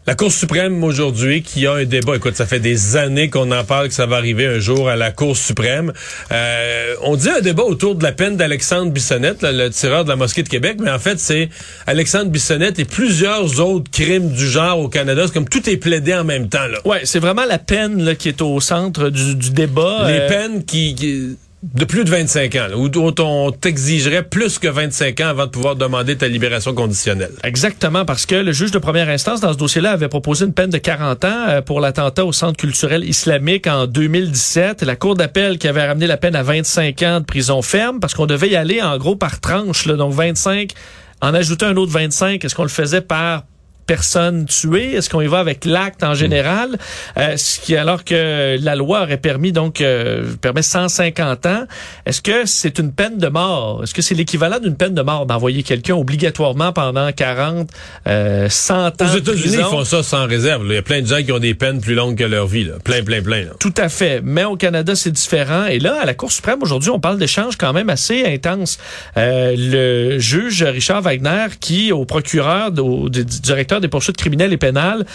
La 0.07 0.15
Cour 0.15 0.33
suprême 0.33 0.83
aujourd'hui 0.83 1.43
qui 1.43 1.67
a 1.67 1.75
un 1.75 1.85
débat, 1.85 2.17
écoute, 2.17 2.35
ça 2.35 2.47
fait 2.47 2.59
des 2.59 2.97
années 2.97 3.29
qu'on 3.31 3.51
en 3.53 3.65
parle 3.65 3.89
que 3.89 3.95
ça 3.95 4.07
va 4.07 4.17
arriver 4.17 4.47
un 4.47 4.59
jour 4.59 4.89
à 4.89 4.97
la 4.97 5.13
Cour 5.13 5.37
suprême. 5.37 5.93
Euh, 6.33 6.95
on 7.03 7.17
dit 7.17 7.29
un 7.29 7.41
débat 7.41 7.63
autour 7.65 7.95
de 7.95 8.03
la 8.03 8.13
peine 8.13 8.37
d'Alexandre 8.37 8.91
Bissonnette, 8.93 9.43
là, 9.43 9.53
le 9.53 9.71
tireur 9.71 10.05
de 10.05 10.09
la 10.09 10.17
mosquée 10.17 10.43
de 10.43 10.49
Québec, 10.49 10.77
mais 10.81 10.91
en 10.91 10.99
fait 10.99 11.19
c'est 11.21 11.49
Alexandre 11.87 12.31
Bissonnette 12.31 12.79
et 12.79 12.85
plusieurs 12.87 13.61
autres 13.61 13.91
crimes 13.91 14.31
du 14.33 14.47
genre 14.49 14.79
au 14.81 14.89
Canada. 14.89 15.23
C'est 15.27 15.35
comme 15.35 15.49
tout 15.49 15.69
est 15.71 15.77
plaidé 15.77 16.15
en 16.15 16.25
même 16.25 16.49
temps. 16.49 16.67
Là. 16.67 16.79
Ouais, 16.87 17.03
c'est 17.05 17.21
vraiment 17.21 17.45
la 17.47 17.59
peine 17.59 18.03
là, 18.03 18.15
qui 18.15 18.29
est 18.29 18.43
au 18.43 18.59
centre 18.61 19.11
du, 19.11 19.35
du 19.37 19.51
débat. 19.51 20.05
Les 20.07 20.19
Euh, 20.21 20.29
peines 20.29 20.65
qui, 20.65 20.95
qui- 20.95 21.37
de 21.63 21.85
plus 21.85 22.05
de 22.05 22.11
25 22.11 22.55
ans, 22.55 22.67
là, 22.71 22.77
où, 22.77 22.89
on 23.21 23.53
t'exigerait 23.53 24.23
plus 24.23 24.59
que 24.59 24.69
25 24.69 25.21
ans 25.21 25.29
avant 25.29 25.45
de 25.45 25.51
pouvoir 25.51 25.77
demander 25.77 26.17
ta 26.17 26.27
libération 26.27 26.73
conditionnelle. 26.73 27.33
Exactement, 27.45 28.07
parce 28.07 28.25
que 28.25 28.35
le 28.35 28.53
juge 28.53 28.71
de 28.71 28.79
première 28.79 29.11
instance 29.11 29.41
dans 29.41 29.53
ce 29.53 29.59
dossier-là 29.59 29.93
avait 29.93 30.09
proposé 30.09 30.47
une 30.47 30.55
peine 30.55 30.71
de 30.71 30.79
40 30.79 31.25
ans 31.25 31.45
euh, 31.49 31.61
pour 31.61 31.81
l'attentat 31.81 32.25
au 32.25 32.33
Centre 32.33 32.57
culturel 32.57 33.05
islamique 33.05 33.67
en 33.67 33.87
2017. 33.87 34.83
La 34.83 34.97
Cour 34.97 35.17
d'appel 35.17 35.59
qui 35.59 35.69
avait 35.69 35.87
ramené 35.87 36.07
la 36.07 36.17
peine 36.17 36.35
à 36.35 36.43
25 36.43 37.03
ans 37.03 37.21
de 37.21 37.27
prison 37.27 37.61
ferme, 37.61 38.01
parce 38.01 38.15
qu'on 38.15 38.27
devait 38.27 38.49
y 38.49 38.57
aller 38.57 38.81
en 38.81 38.97
gros 38.97 39.17
par 39.17 39.41
tranche, 39.41 39.85
là, 39.85 39.97
donc 39.97 40.15
25, 40.15 40.73
en 41.21 41.35
ajouter 41.35 41.67
un 41.67 41.77
autre 41.77 41.93
25, 41.93 42.43
est-ce 42.43 42.55
qu'on 42.55 42.63
le 42.63 42.69
faisait 42.71 43.03
par 43.03 43.45
personne 43.91 44.47
tuée? 44.47 44.95
Est-ce 44.95 45.11
qu'on 45.11 45.21
y 45.21 45.27
va 45.27 45.41
avec 45.41 45.65
l'acte 45.65 46.05
en 46.05 46.15
général? 46.15 46.79
Euh, 47.17 47.37
ce 47.37 47.59
qui, 47.59 47.75
alors 47.75 48.05
que 48.05 48.57
la 48.63 48.77
loi 48.77 49.03
aurait 49.03 49.17
permis 49.17 49.51
donc 49.51 49.81
euh, 49.81 50.33
permet 50.41 50.63
150 50.63 51.47
ans, 51.47 51.65
est-ce 52.07 52.23
que 52.23 52.47
c'est 52.47 52.79
une 52.79 52.93
peine 52.93 53.19
de 53.19 53.27
mort? 53.27 53.81
Est-ce 53.83 53.93
que 53.93 54.01
c'est 54.01 54.15
l'équivalent 54.15 54.61
d'une 54.61 54.77
peine 54.77 54.95
de 54.95 55.03
mort 55.03 55.27
d'envoyer 55.27 55.65
quelqu'un 55.65 55.97
obligatoirement 55.97 56.73
pendant 56.73 57.11
40, 57.11 57.69
euh, 58.07 58.49
100 58.49 59.03
ans 59.03 59.13
Aux 59.13 59.17
États-Unis, 59.17 59.57
ils 59.59 59.65
font 59.65 59.85
ça 59.85 60.05
sans 60.05 60.29
réserve. 60.29 60.63
là. 60.69 60.75
Il 60.75 60.77
y 60.77 60.79
a 60.79 60.83
plein 60.83 61.03
de 61.03 61.09
gens 61.09 61.21
qui 61.21 61.33
ont 61.33 61.41
des 61.41 61.55
peines 61.55 61.81
plus 61.81 61.97
longues 61.97 62.17
que 62.17 62.23
leur 62.23 62.47
vie. 62.47 62.63
Là. 62.63 62.75
Plein, 62.85 63.03
plein, 63.03 63.23
plein. 63.23 63.41
là. 63.41 63.51
Tout 63.59 63.75
à 63.77 63.89
fait. 63.89 64.21
Mais 64.23 64.45
au 64.45 64.55
Canada, 64.55 64.95
c'est 64.95 65.11
différent. 65.11 65.67
Et 65.67 65.81
là, 65.81 65.99
à 66.01 66.07
la 66.07 66.15
Cour 66.15 66.31
suprême, 66.31 66.63
aujourd'hui, 66.63 66.91
on 66.91 67.01
parle 67.01 67.19
d'échanges 67.19 67.57
quand 67.57 67.73
même 67.73 67.91
assez 67.91 68.25
intenses. 68.25 68.79
Euh, 69.17 69.57
le 69.59 70.21
juge 70.21 70.63
Richard 70.63 71.03
Wagner, 71.03 71.47
qui, 71.59 71.91
au 71.91 72.05
procureur, 72.05 72.71
au, 72.79 73.09
directeur 73.09 73.80
des 73.81 73.89
poursuites 73.89 74.17
criminelles 74.17 74.53
et 74.53 74.59
pénales, 74.59 75.07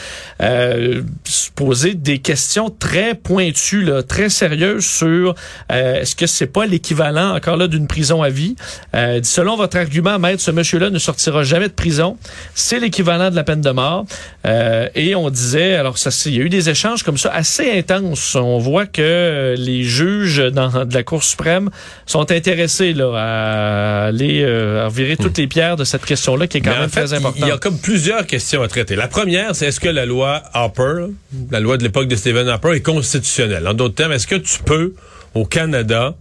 euh, 0.42 1.02
se 1.24 1.50
posait 1.52 1.94
des 1.94 2.20
questions 2.20 2.70
très 2.70 3.16
pointues, 3.16 3.84
là, 3.84 4.04
très 4.04 4.30
sérieuses 4.30 4.86
sur 4.86 5.36
euh, 5.72 6.02
est-ce 6.02 6.16
que 6.16 6.28
c'est 6.28 6.48
pas 6.48 6.66
l'équivalent, 6.66 7.36
encore 7.36 7.58
là, 7.58 7.68
d'une 7.68 7.88
prison 7.88 8.22
à 8.22 8.30
vie? 8.30 8.56
Euh, 8.96 9.20
selon 9.24 9.56
votre 9.56 9.78
argument, 9.78 10.20
maître, 10.20 10.42
ce 10.42 10.52
monsieur-là 10.52 10.90
ne 10.90 11.00
sortira 11.00 11.44
jamais 11.44 11.68
de 11.68 11.74
prison. 11.74 12.18
C'est 12.54 12.80
l'équivalent 12.80 13.30
de 13.32 13.36
la 13.36 13.44
peine 13.44 13.62
de 13.62 13.72
mort. 13.72 14.06
Euh, 14.46 14.88
et 14.96 15.16
on 15.16 15.30
disait, 15.30 15.76
alors 15.76 15.98
ça, 15.98 16.10
il 16.26 16.36
y 16.36 16.40
a 16.40 16.44
eu 16.44 16.50
des 16.50 16.70
échanges 16.70 17.04
comme 17.04 17.18
ça 17.18 17.32
assez 17.34 17.72
intenses. 17.72 18.36
On 18.36 18.60
voit 18.60 18.86
que 18.86 19.56
les 19.58 19.84
juges 19.84 20.38
dans, 20.52 20.86
de 20.86 20.94
la 20.94 21.04
Cour 21.04 21.24
suprême 21.24 21.70
sont 22.06 22.32
intéressés 22.32 22.94
là, 22.94 23.12
à 23.16 24.06
aller 24.08 24.44
à 24.44 24.90
virer 24.90 25.18
toutes 25.18 25.38
les 25.38 25.48
pierres 25.48 25.76
de 25.76 25.84
cette 25.84 26.06
question-là 26.06 26.48
qui 26.48 26.58
est 26.58 26.62
quand 26.62 26.72
Mais 26.72 26.78
en 26.78 26.80
même 26.82 26.90
fait, 26.90 27.06
très 27.06 27.14
importante. 27.14 27.42
Il 27.42 27.48
y 27.48 27.52
a 27.52 27.58
comme 27.58 27.78
plusieurs 27.78 28.26
questions 28.26 28.55
à 28.64 28.68
traiter. 28.68 28.96
La 28.96 29.08
première, 29.08 29.56
c'est 29.56 29.68
est-ce 29.68 29.80
que 29.80 29.90
la 29.90 30.06
loi 30.06 30.44
Harper, 30.54 31.08
la 31.52 31.60
loi 31.60 31.78
de 31.78 31.84
l'époque 31.84 32.08
de 32.08 32.16
Stephen 32.16 32.48
Harper, 32.48 32.76
est 32.76 32.82
constitutionnelle? 32.82 33.68
En 33.68 33.74
d'autres 33.74 33.96
termes, 33.96 34.12
est-ce 34.12 34.28
que 34.28 34.36
tu 34.36 34.64
peux, 34.64 34.94
au 35.34 35.46
Canada, 35.46 36.16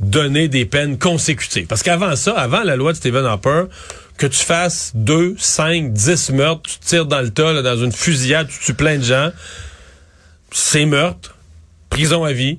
donner 0.00 0.48
des 0.48 0.64
peines 0.64 0.98
consécutives? 0.98 1.66
Parce 1.66 1.82
qu'avant 1.82 2.16
ça, 2.16 2.32
avant 2.32 2.62
la 2.62 2.76
loi 2.76 2.92
de 2.92 2.96
Stephen 2.96 3.24
Harper, 3.24 3.64
que 4.16 4.26
tu 4.26 4.38
fasses 4.38 4.92
deux, 4.94 5.34
cinq, 5.38 5.92
dix 5.92 6.30
meurtres, 6.30 6.70
tu 6.70 6.78
tires 6.78 7.06
dans 7.06 7.20
le 7.20 7.30
tas, 7.30 7.62
dans 7.62 7.76
une 7.76 7.92
fusillade, 7.92 8.48
tu 8.48 8.58
tues 8.58 8.74
plein 8.74 8.98
de 8.98 9.04
gens, 9.04 9.30
c'est 10.50 10.84
meurtre, 10.84 11.36
prison 11.90 12.24
à 12.24 12.32
vie, 12.32 12.58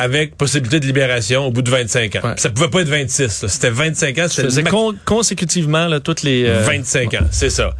avec 0.00 0.36
possibilité 0.36 0.78
de 0.78 0.86
libération 0.86 1.46
au 1.46 1.50
bout 1.50 1.62
de 1.62 1.70
25 1.70 2.16
ans. 2.16 2.20
Ouais. 2.22 2.34
Ça 2.36 2.50
pouvait 2.50 2.68
pas 2.68 2.82
être 2.82 2.88
26. 2.88 3.42
là. 3.42 3.48
C'était 3.48 3.70
25 3.70 4.18
ans. 4.18 4.26
C'était 4.28 4.62
con- 4.62 4.94
consécutivement 5.04 5.86
là, 5.88 5.98
toutes 5.98 6.22
les... 6.22 6.44
euh, 6.46 6.62
25 6.62 7.14
ans, 7.14 7.26
c'est 7.32 7.50
ça. 7.50 7.74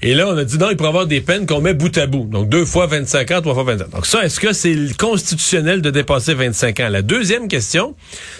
Et 0.00 0.14
là, 0.14 0.26
on 0.28 0.36
a 0.38 0.44
dit 0.44 0.56
non, 0.58 0.70
il 0.70 0.76
pourrait 0.76 0.88
y 0.88 0.92
avoir 0.92 1.06
des 1.06 1.20
peines 1.20 1.44
qu'on 1.46 1.60
met 1.60 1.74
bout 1.74 1.96
à 1.98 2.06
bout. 2.06 2.24
Donc, 2.30 2.48
deux 2.48 2.64
fois 2.64 2.86
25 2.86 3.30
ans, 3.32 3.40
trois 3.42 3.52
fois 3.54 3.64
25 3.64 3.84
ans. 3.84 3.88
Donc 3.96 4.06
ça, 4.06 4.24
est-ce 4.24 4.40
que 4.40 4.52
c'est 4.54 4.74
constitutionnel 4.96 5.82
de 5.82 5.90
dépasser 5.90 6.32
25 6.34 6.80
ans? 6.80 6.88
La 6.88 7.02
deuxième 7.02 7.48
question, 7.48 7.94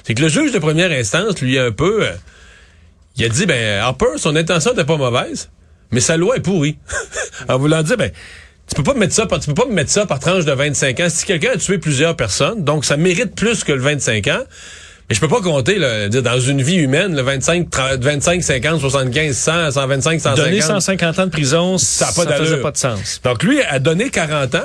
c'est 0.04 0.14
que 0.14 0.22
le 0.22 0.28
juge 0.28 0.52
de 0.52 0.58
première 0.58 0.90
instance, 0.90 1.40
lui, 1.42 1.58
un 1.58 1.70
peu, 1.70 2.04
euh, 2.06 2.12
il 3.16 3.24
a 3.24 3.28
dit, 3.28 3.44
ben, 3.44 3.80
Harper, 3.80 4.16
son 4.16 4.36
intention 4.36 4.70
n'était 4.70 4.84
pas 4.86 4.96
mauvaise, 4.96 5.50
mais 5.90 6.00
sa 6.00 6.16
loi 6.16 6.36
est 6.36 6.40
pourrie. 6.40 6.78
en 7.48 7.58
voulant 7.58 7.82
dire, 7.82 7.96
ben, 7.98 8.10
tu 8.68 8.74
peux 8.74 8.83
pas 8.83 8.94
me 8.94 9.00
mettre 9.00 9.14
ça 9.14 9.26
par, 9.26 9.40
tu 9.40 9.46
peux 9.46 9.54
pas 9.54 9.66
me 9.66 9.72
mettre 9.74 9.90
ça 9.90 10.07
par 10.07 10.18
tranche 10.20 10.44
de 10.44 10.52
25 10.52 11.00
ans. 11.00 11.09
Si 11.09 11.24
quelqu'un 11.24 11.52
a 11.54 11.57
tué 11.57 11.78
plusieurs 11.78 12.14
personnes, 12.16 12.64
donc 12.64 12.85
ça 12.85 12.96
mérite 12.96 13.35
plus 13.35 13.64
que 13.64 13.72
le 13.72 13.81
25 13.81 14.26
ans. 14.28 14.40
Mais 15.09 15.14
je 15.14 15.20
peux 15.20 15.28
pas 15.28 15.40
compter, 15.40 15.78
là, 15.78 16.09
dire, 16.11 16.22
dans 16.22 16.38
une 16.38 16.61
vie 16.61 16.76
humaine, 16.76 17.16
le 17.16 17.22
25, 17.22 17.70
30, 17.70 18.00
25, 18.04 18.42
50, 18.42 18.81
75, 18.81 19.35
100, 19.35 19.70
125, 19.70 20.20
150. 20.20 20.37
Donner 20.44 20.61
150 20.61 21.18
ans 21.18 21.24
de 21.24 21.31
prison, 21.31 21.78
Ça 21.78 22.07
ça, 22.07 22.09
a 22.09 22.09
pas 22.26 22.31
faisait 22.35 22.44
d'allure. 22.50 22.62
pas 22.62 22.70
de 22.72 22.76
sens. 22.76 23.20
Donc 23.24 23.42
lui 23.42 23.62
a 23.62 23.78
donné 23.78 24.11
40 24.11 24.54
ans, 24.57 24.59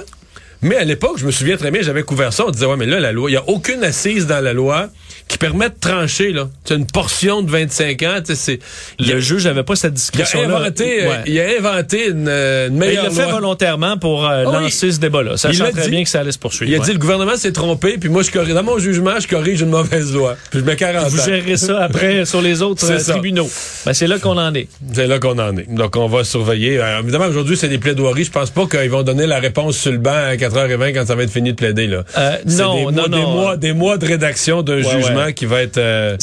mais 0.63 0.77
à 0.77 0.83
l'époque, 0.83 1.17
je 1.17 1.25
me 1.25 1.31
souviens 1.31 1.57
très 1.57 1.71
bien, 1.71 1.81
j'avais 1.81 2.03
couvert 2.03 2.33
ça, 2.33 2.45
on 2.47 2.51
disait 2.51 2.65
ouais 2.65 2.77
mais 2.77 2.85
là 2.85 2.99
la 2.99 3.11
loi, 3.11 3.29
il 3.29 3.33
y 3.33 3.37
a 3.37 3.43
aucune 3.47 3.83
assise 3.83 4.25
dans 4.27 4.39
la 4.43 4.53
loi 4.53 4.89
qui 5.27 5.37
permet 5.37 5.69
de 5.69 5.75
trancher 5.79 6.31
là. 6.33 6.49
C'est 6.65 6.75
une 6.75 6.85
portion 6.85 7.41
de 7.41 7.49
25 7.49 8.01
ans, 8.03 8.15
tu 8.25 8.35
sais 8.35 8.59
c'est 8.99 9.03
Le 9.13 9.19
juge 9.19 9.45
n'avait 9.45 9.63
pas 9.63 9.75
cette 9.75 9.93
il 10.13 10.21
a 10.21 10.39
inventé 10.57 11.03
euh, 11.03 11.09
Ouais. 11.09 11.17
il 11.27 11.39
a 11.39 11.45
inventé 11.59 12.09
une, 12.09 12.27
euh, 12.27 12.67
une 12.67 12.77
Mais 12.77 12.85
il 12.87 12.89
meilleure 12.89 13.03
l'a 13.05 13.09
fait 13.11 13.23
loi. 13.23 13.31
volontairement 13.33 13.97
pour 13.97 14.25
euh, 14.27 14.43
Ah 14.47 14.51
lancer 14.61 14.91
ce 14.91 14.99
débat-là, 14.99 15.31
Il 15.33 15.37
sachant 15.37 15.69
très 15.71 15.83
dit. 15.83 15.89
bien 15.91 16.03
que 16.03 16.09
ça 16.09 16.19
allait 16.21 16.31
se 16.31 16.39
poursuivre. 16.39 16.71
Il 16.71 16.75
a 16.75 16.79
ouais. 16.79 16.85
dit 16.85 16.93
le 16.93 16.99
gouvernement 16.99 17.35
s'est 17.37 17.51
trompé, 17.53 17.97
puis 17.97 18.09
moi 18.09 18.21
je 18.23 18.31
corrige 18.31 18.53
dans 18.53 18.63
mon 18.63 18.77
jugement, 18.79 19.19
je 19.19 19.27
corrige 19.27 19.61
une 19.61 19.69
mauvaise 19.69 20.13
loi. 20.13 20.35
Puis 20.51 20.59
je 20.59 20.65
mets 20.65 20.75
40 20.75 21.07
Vous 21.09 21.19
ans. 21.19 21.25
gérerez 21.25 21.57
ça 21.57 21.79
après 21.83 22.25
sur 22.25 22.41
les 22.41 22.61
autres 22.61 22.89
euh, 22.91 22.99
tribunaux. 22.99 23.49
Ben, 23.85 23.93
c'est 23.93 24.07
là 24.07 24.19
qu'on 24.19 24.37
en 24.37 24.53
est. 24.53 24.67
C'est 24.93 25.07
là 25.07 25.19
qu'on 25.19 25.37
en 25.39 25.55
est. 25.57 25.73
Donc, 25.73 25.95
on 25.95 26.07
va 26.07 26.23
surveiller. 26.23 26.81
Évidemment, 27.01 27.25
aujourd'hui, 27.27 27.55
c'est 27.57 27.69
des 27.69 27.77
plaidoiries. 27.79 28.25
Je 28.25 28.31
pense 28.31 28.49
pas 28.49 28.65
qu'ils 28.67 28.89
vont 28.89 29.03
donner 29.03 29.25
la 29.25 29.39
réponse 29.39 29.77
sur 29.77 29.91
le 29.91 29.97
banc 29.99 30.11
à 30.13 30.35
4h20 30.53 30.93
quand 30.93 31.05
ça 31.05 31.15
va 31.15 31.23
être 31.23 31.31
fini 31.31 31.51
de 31.51 31.55
plaider, 31.57 31.87
là. 31.87 32.03
Euh, 32.17 32.37
non, 32.45 32.91
des 32.91 32.91
non, 32.91 32.91
mois, 32.91 33.07
Des 33.09 33.09
non. 33.21 33.31
mois, 33.31 33.57
des 33.57 33.73
mois 33.73 33.97
de 33.97 34.05
rédaction 34.05 34.61
d'un 34.61 34.77
Ouais, 34.77 34.83
jugement 34.83 35.25
ouais. 35.25 35.33
qui 35.33 35.45
va 35.45 35.61
être... 35.61 35.77
euh, 35.77 36.15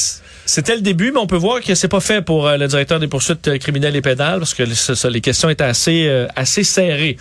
C'était 0.47 0.75
le 0.75 0.81
début, 0.83 1.12
mais 1.12 1.21
on 1.21 1.27
peut 1.27 1.37
voir 1.37 1.61
que 1.61 1.75
c'est 1.75 1.88
pas 1.88 2.01
fait 2.01 2.23
pour 2.23 2.47
euh, 2.49 2.57
le 2.57 2.66
directeur 2.69 2.99
des 2.99 3.09
poursuites 3.09 3.59
criminelles 3.59 3.97
et 3.97 4.01
pénales 4.03 4.38
parce 4.38 4.55
que 4.55 4.64
ça, 4.75 5.09
les 5.11 5.21
questions 5.21 5.49
étaient 5.51 5.64
assez 5.64 6.27
assez 6.37 6.64
serrées. 6.64 7.16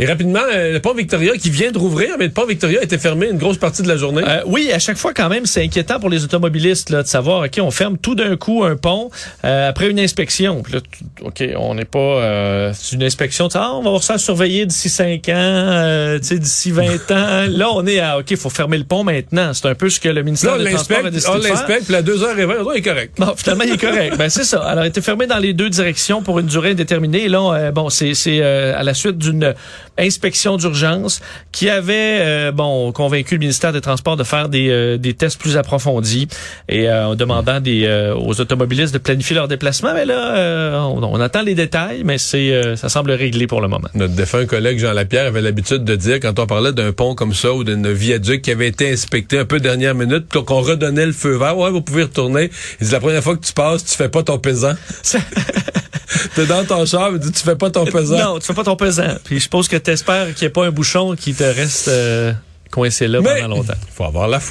Et 0.00 0.06
rapidement, 0.06 0.40
euh, 0.52 0.72
le 0.72 0.80
pont 0.80 0.94
Victoria 0.94 1.36
qui 1.36 1.50
vient 1.50 1.72
de 1.72 1.78
rouvrir, 1.78 2.10
mais 2.18 2.26
le 2.26 2.30
pont 2.30 2.46
Victoria 2.46 2.80
était 2.82 2.98
fermé 2.98 3.28
une 3.28 3.38
grosse 3.38 3.58
partie 3.58 3.82
de 3.82 3.88
la 3.88 3.96
journée. 3.96 4.22
Euh, 4.26 4.42
oui, 4.46 4.70
à 4.72 4.78
chaque 4.78 4.96
fois 4.96 5.12
quand 5.12 5.28
même, 5.28 5.44
c'est 5.44 5.64
inquiétant 5.64 5.98
pour 5.98 6.08
les 6.08 6.22
automobilistes 6.22 6.90
là, 6.90 7.02
de 7.02 7.08
savoir, 7.08 7.44
ok, 7.44 7.58
on 7.60 7.72
ferme 7.72 7.98
tout 7.98 8.14
d'un 8.14 8.36
coup 8.36 8.62
un 8.62 8.76
pont 8.76 9.10
euh, 9.44 9.68
après 9.68 9.90
une 9.90 9.98
inspection. 9.98 10.62
Puis 10.62 10.74
là, 10.74 10.80
ok, 11.22 11.42
on 11.56 11.74
n'est 11.74 11.84
pas 11.84 11.98
euh, 11.98 12.72
c'est 12.74 12.94
une 12.94 13.02
inspection. 13.02 13.48
Ah, 13.54 13.72
on 13.74 13.82
va 13.82 13.90
voir 13.90 14.04
ça 14.04 14.18
surveiller 14.18 14.66
d'ici 14.66 14.88
5 14.88 15.28
ans, 15.30 15.32
euh, 15.34 16.18
d'ici 16.20 16.70
20 16.70 17.10
ans. 17.10 17.46
Là, 17.48 17.68
on 17.72 17.84
est 17.86 17.98
à 17.98 18.18
ok, 18.18 18.36
faut 18.36 18.50
fermer 18.50 18.78
le 18.78 18.84
pont 18.84 19.02
maintenant. 19.02 19.52
C'est 19.52 19.66
un 19.66 19.74
peu 19.74 19.90
ce 19.90 19.98
que 19.98 20.08
le 20.08 20.14
Là, 20.14 20.22
ministère 20.22 20.54
on 20.54 20.58
des 20.58 20.70
Transports 20.70 21.06
a 21.06 21.10
décidé 21.10 21.32
on 21.32 21.38
de 21.38 21.42
faire. 21.42 21.54
l'inspecte, 21.54 21.86
puis 21.86 21.94
à 21.96 22.02
2h20, 22.02 22.62
on 22.64 22.72
est 22.72 22.82
correct. 22.82 23.14
Bon, 23.18 23.34
finalement, 23.36 23.64
il 23.64 23.72
est 23.72 23.80
correct. 23.80 24.16
ben, 24.16 24.28
c'est 24.28 24.44
ça. 24.44 24.60
Alors, 24.62 24.84
il 24.84 24.88
était 24.88 25.00
fermé 25.00 25.26
dans 25.26 25.38
les 25.38 25.54
deux 25.54 25.70
directions 25.70 26.22
pour 26.22 26.38
une 26.38 26.46
durée 26.46 26.70
indéterminée. 26.70 27.24
Et 27.24 27.28
là, 27.28 27.72
bon, 27.72 27.88
c'est 27.90 28.42
à 28.42 28.82
la 28.84 28.94
suite 28.94 29.18
d'une 29.18 29.54
inspection 29.98 30.56
d'urgence 30.56 31.20
qui 31.52 31.68
avait, 31.68 32.18
euh, 32.20 32.52
bon, 32.52 32.92
convaincu 32.92 33.34
le 33.34 33.40
ministère 33.40 33.72
des 33.72 33.80
Transports 33.80 34.16
de 34.16 34.24
faire 34.24 34.48
des, 34.48 34.68
euh, 34.70 34.96
des 34.96 35.14
tests 35.14 35.38
plus 35.40 35.56
approfondis 35.56 36.28
et 36.68 36.88
euh, 36.88 37.08
en 37.08 37.14
demandant 37.14 37.60
des, 37.60 37.84
euh, 37.84 38.14
aux 38.14 38.40
automobilistes 38.40 38.94
de 38.94 38.98
planifier 38.98 39.34
leur 39.34 39.48
déplacement. 39.48 39.92
Mais 39.94 40.04
là, 40.06 40.36
euh, 40.36 40.78
on, 40.78 41.02
on 41.02 41.20
attend 41.20 41.42
les 41.42 41.54
détails, 41.54 42.02
mais 42.04 42.18
c'est 42.18 42.52
euh, 42.52 42.76
ça 42.76 42.88
semble 42.88 43.10
réglé 43.10 43.46
pour 43.46 43.60
le 43.60 43.68
moment. 43.68 43.88
Notre 43.94 44.14
défunt 44.14 44.46
collègue 44.46 44.78
Jean 44.78 44.92
Lapierre 44.92 45.26
avait 45.26 45.42
l'habitude 45.42 45.84
de 45.84 45.96
dire, 45.96 46.20
quand 46.20 46.38
on 46.38 46.46
parlait 46.46 46.72
d'un 46.72 46.92
pont 46.92 47.14
comme 47.14 47.34
ça 47.34 47.52
ou 47.52 47.64
d'un 47.64 47.92
viaduc 47.92 48.42
qui 48.42 48.50
avait 48.50 48.68
été 48.68 48.92
inspecté 48.92 49.38
un 49.38 49.44
peu 49.44 49.60
dernière 49.60 49.94
minute, 49.94 50.28
qu'on 50.32 50.60
redonnait 50.60 51.06
le 51.06 51.12
feu 51.12 51.36
vert, 51.36 51.56
ouais, 51.58 51.70
vous 51.70 51.82
pouvez 51.82 52.04
retourner. 52.04 52.50
Il 52.80 52.86
dit, 52.86 52.92
la 52.92 53.00
première 53.00 53.22
fois 53.22 53.36
que 53.36 53.44
tu 53.44 53.52
passes, 53.52 53.84
tu 53.84 53.96
fais 53.96 54.08
pas 54.08 54.22
ton 54.22 54.38
pesant. 54.38 54.74
T'es 56.34 56.46
dans 56.46 56.64
ton 56.64 56.86
char, 56.86 57.10
tu 57.20 57.42
fais 57.42 57.56
pas 57.56 57.70
ton 57.70 57.84
pesant. 57.84 58.18
Non, 58.18 58.38
tu 58.38 58.46
fais 58.46 58.54
pas 58.54 58.64
ton 58.64 58.76
pesant. 58.76 59.14
Puis 59.24 59.36
je 59.36 59.42
suppose 59.42 59.68
que 59.68 59.76
tu 59.88 59.92
espères 59.92 60.34
qu'il 60.34 60.44
n'y 60.44 60.46
ait 60.48 60.52
pas 60.52 60.66
un 60.66 60.70
bouchon 60.70 61.16
qui 61.16 61.32
te 61.32 61.44
reste 61.44 61.88
euh, 61.88 62.34
coincé 62.70 63.08
là 63.08 63.20
Mais 63.22 63.40
pendant 63.40 63.56
longtemps. 63.56 63.72
faut 63.94 64.04
avoir 64.04 64.28
la 64.28 64.38
foi. 64.38 64.46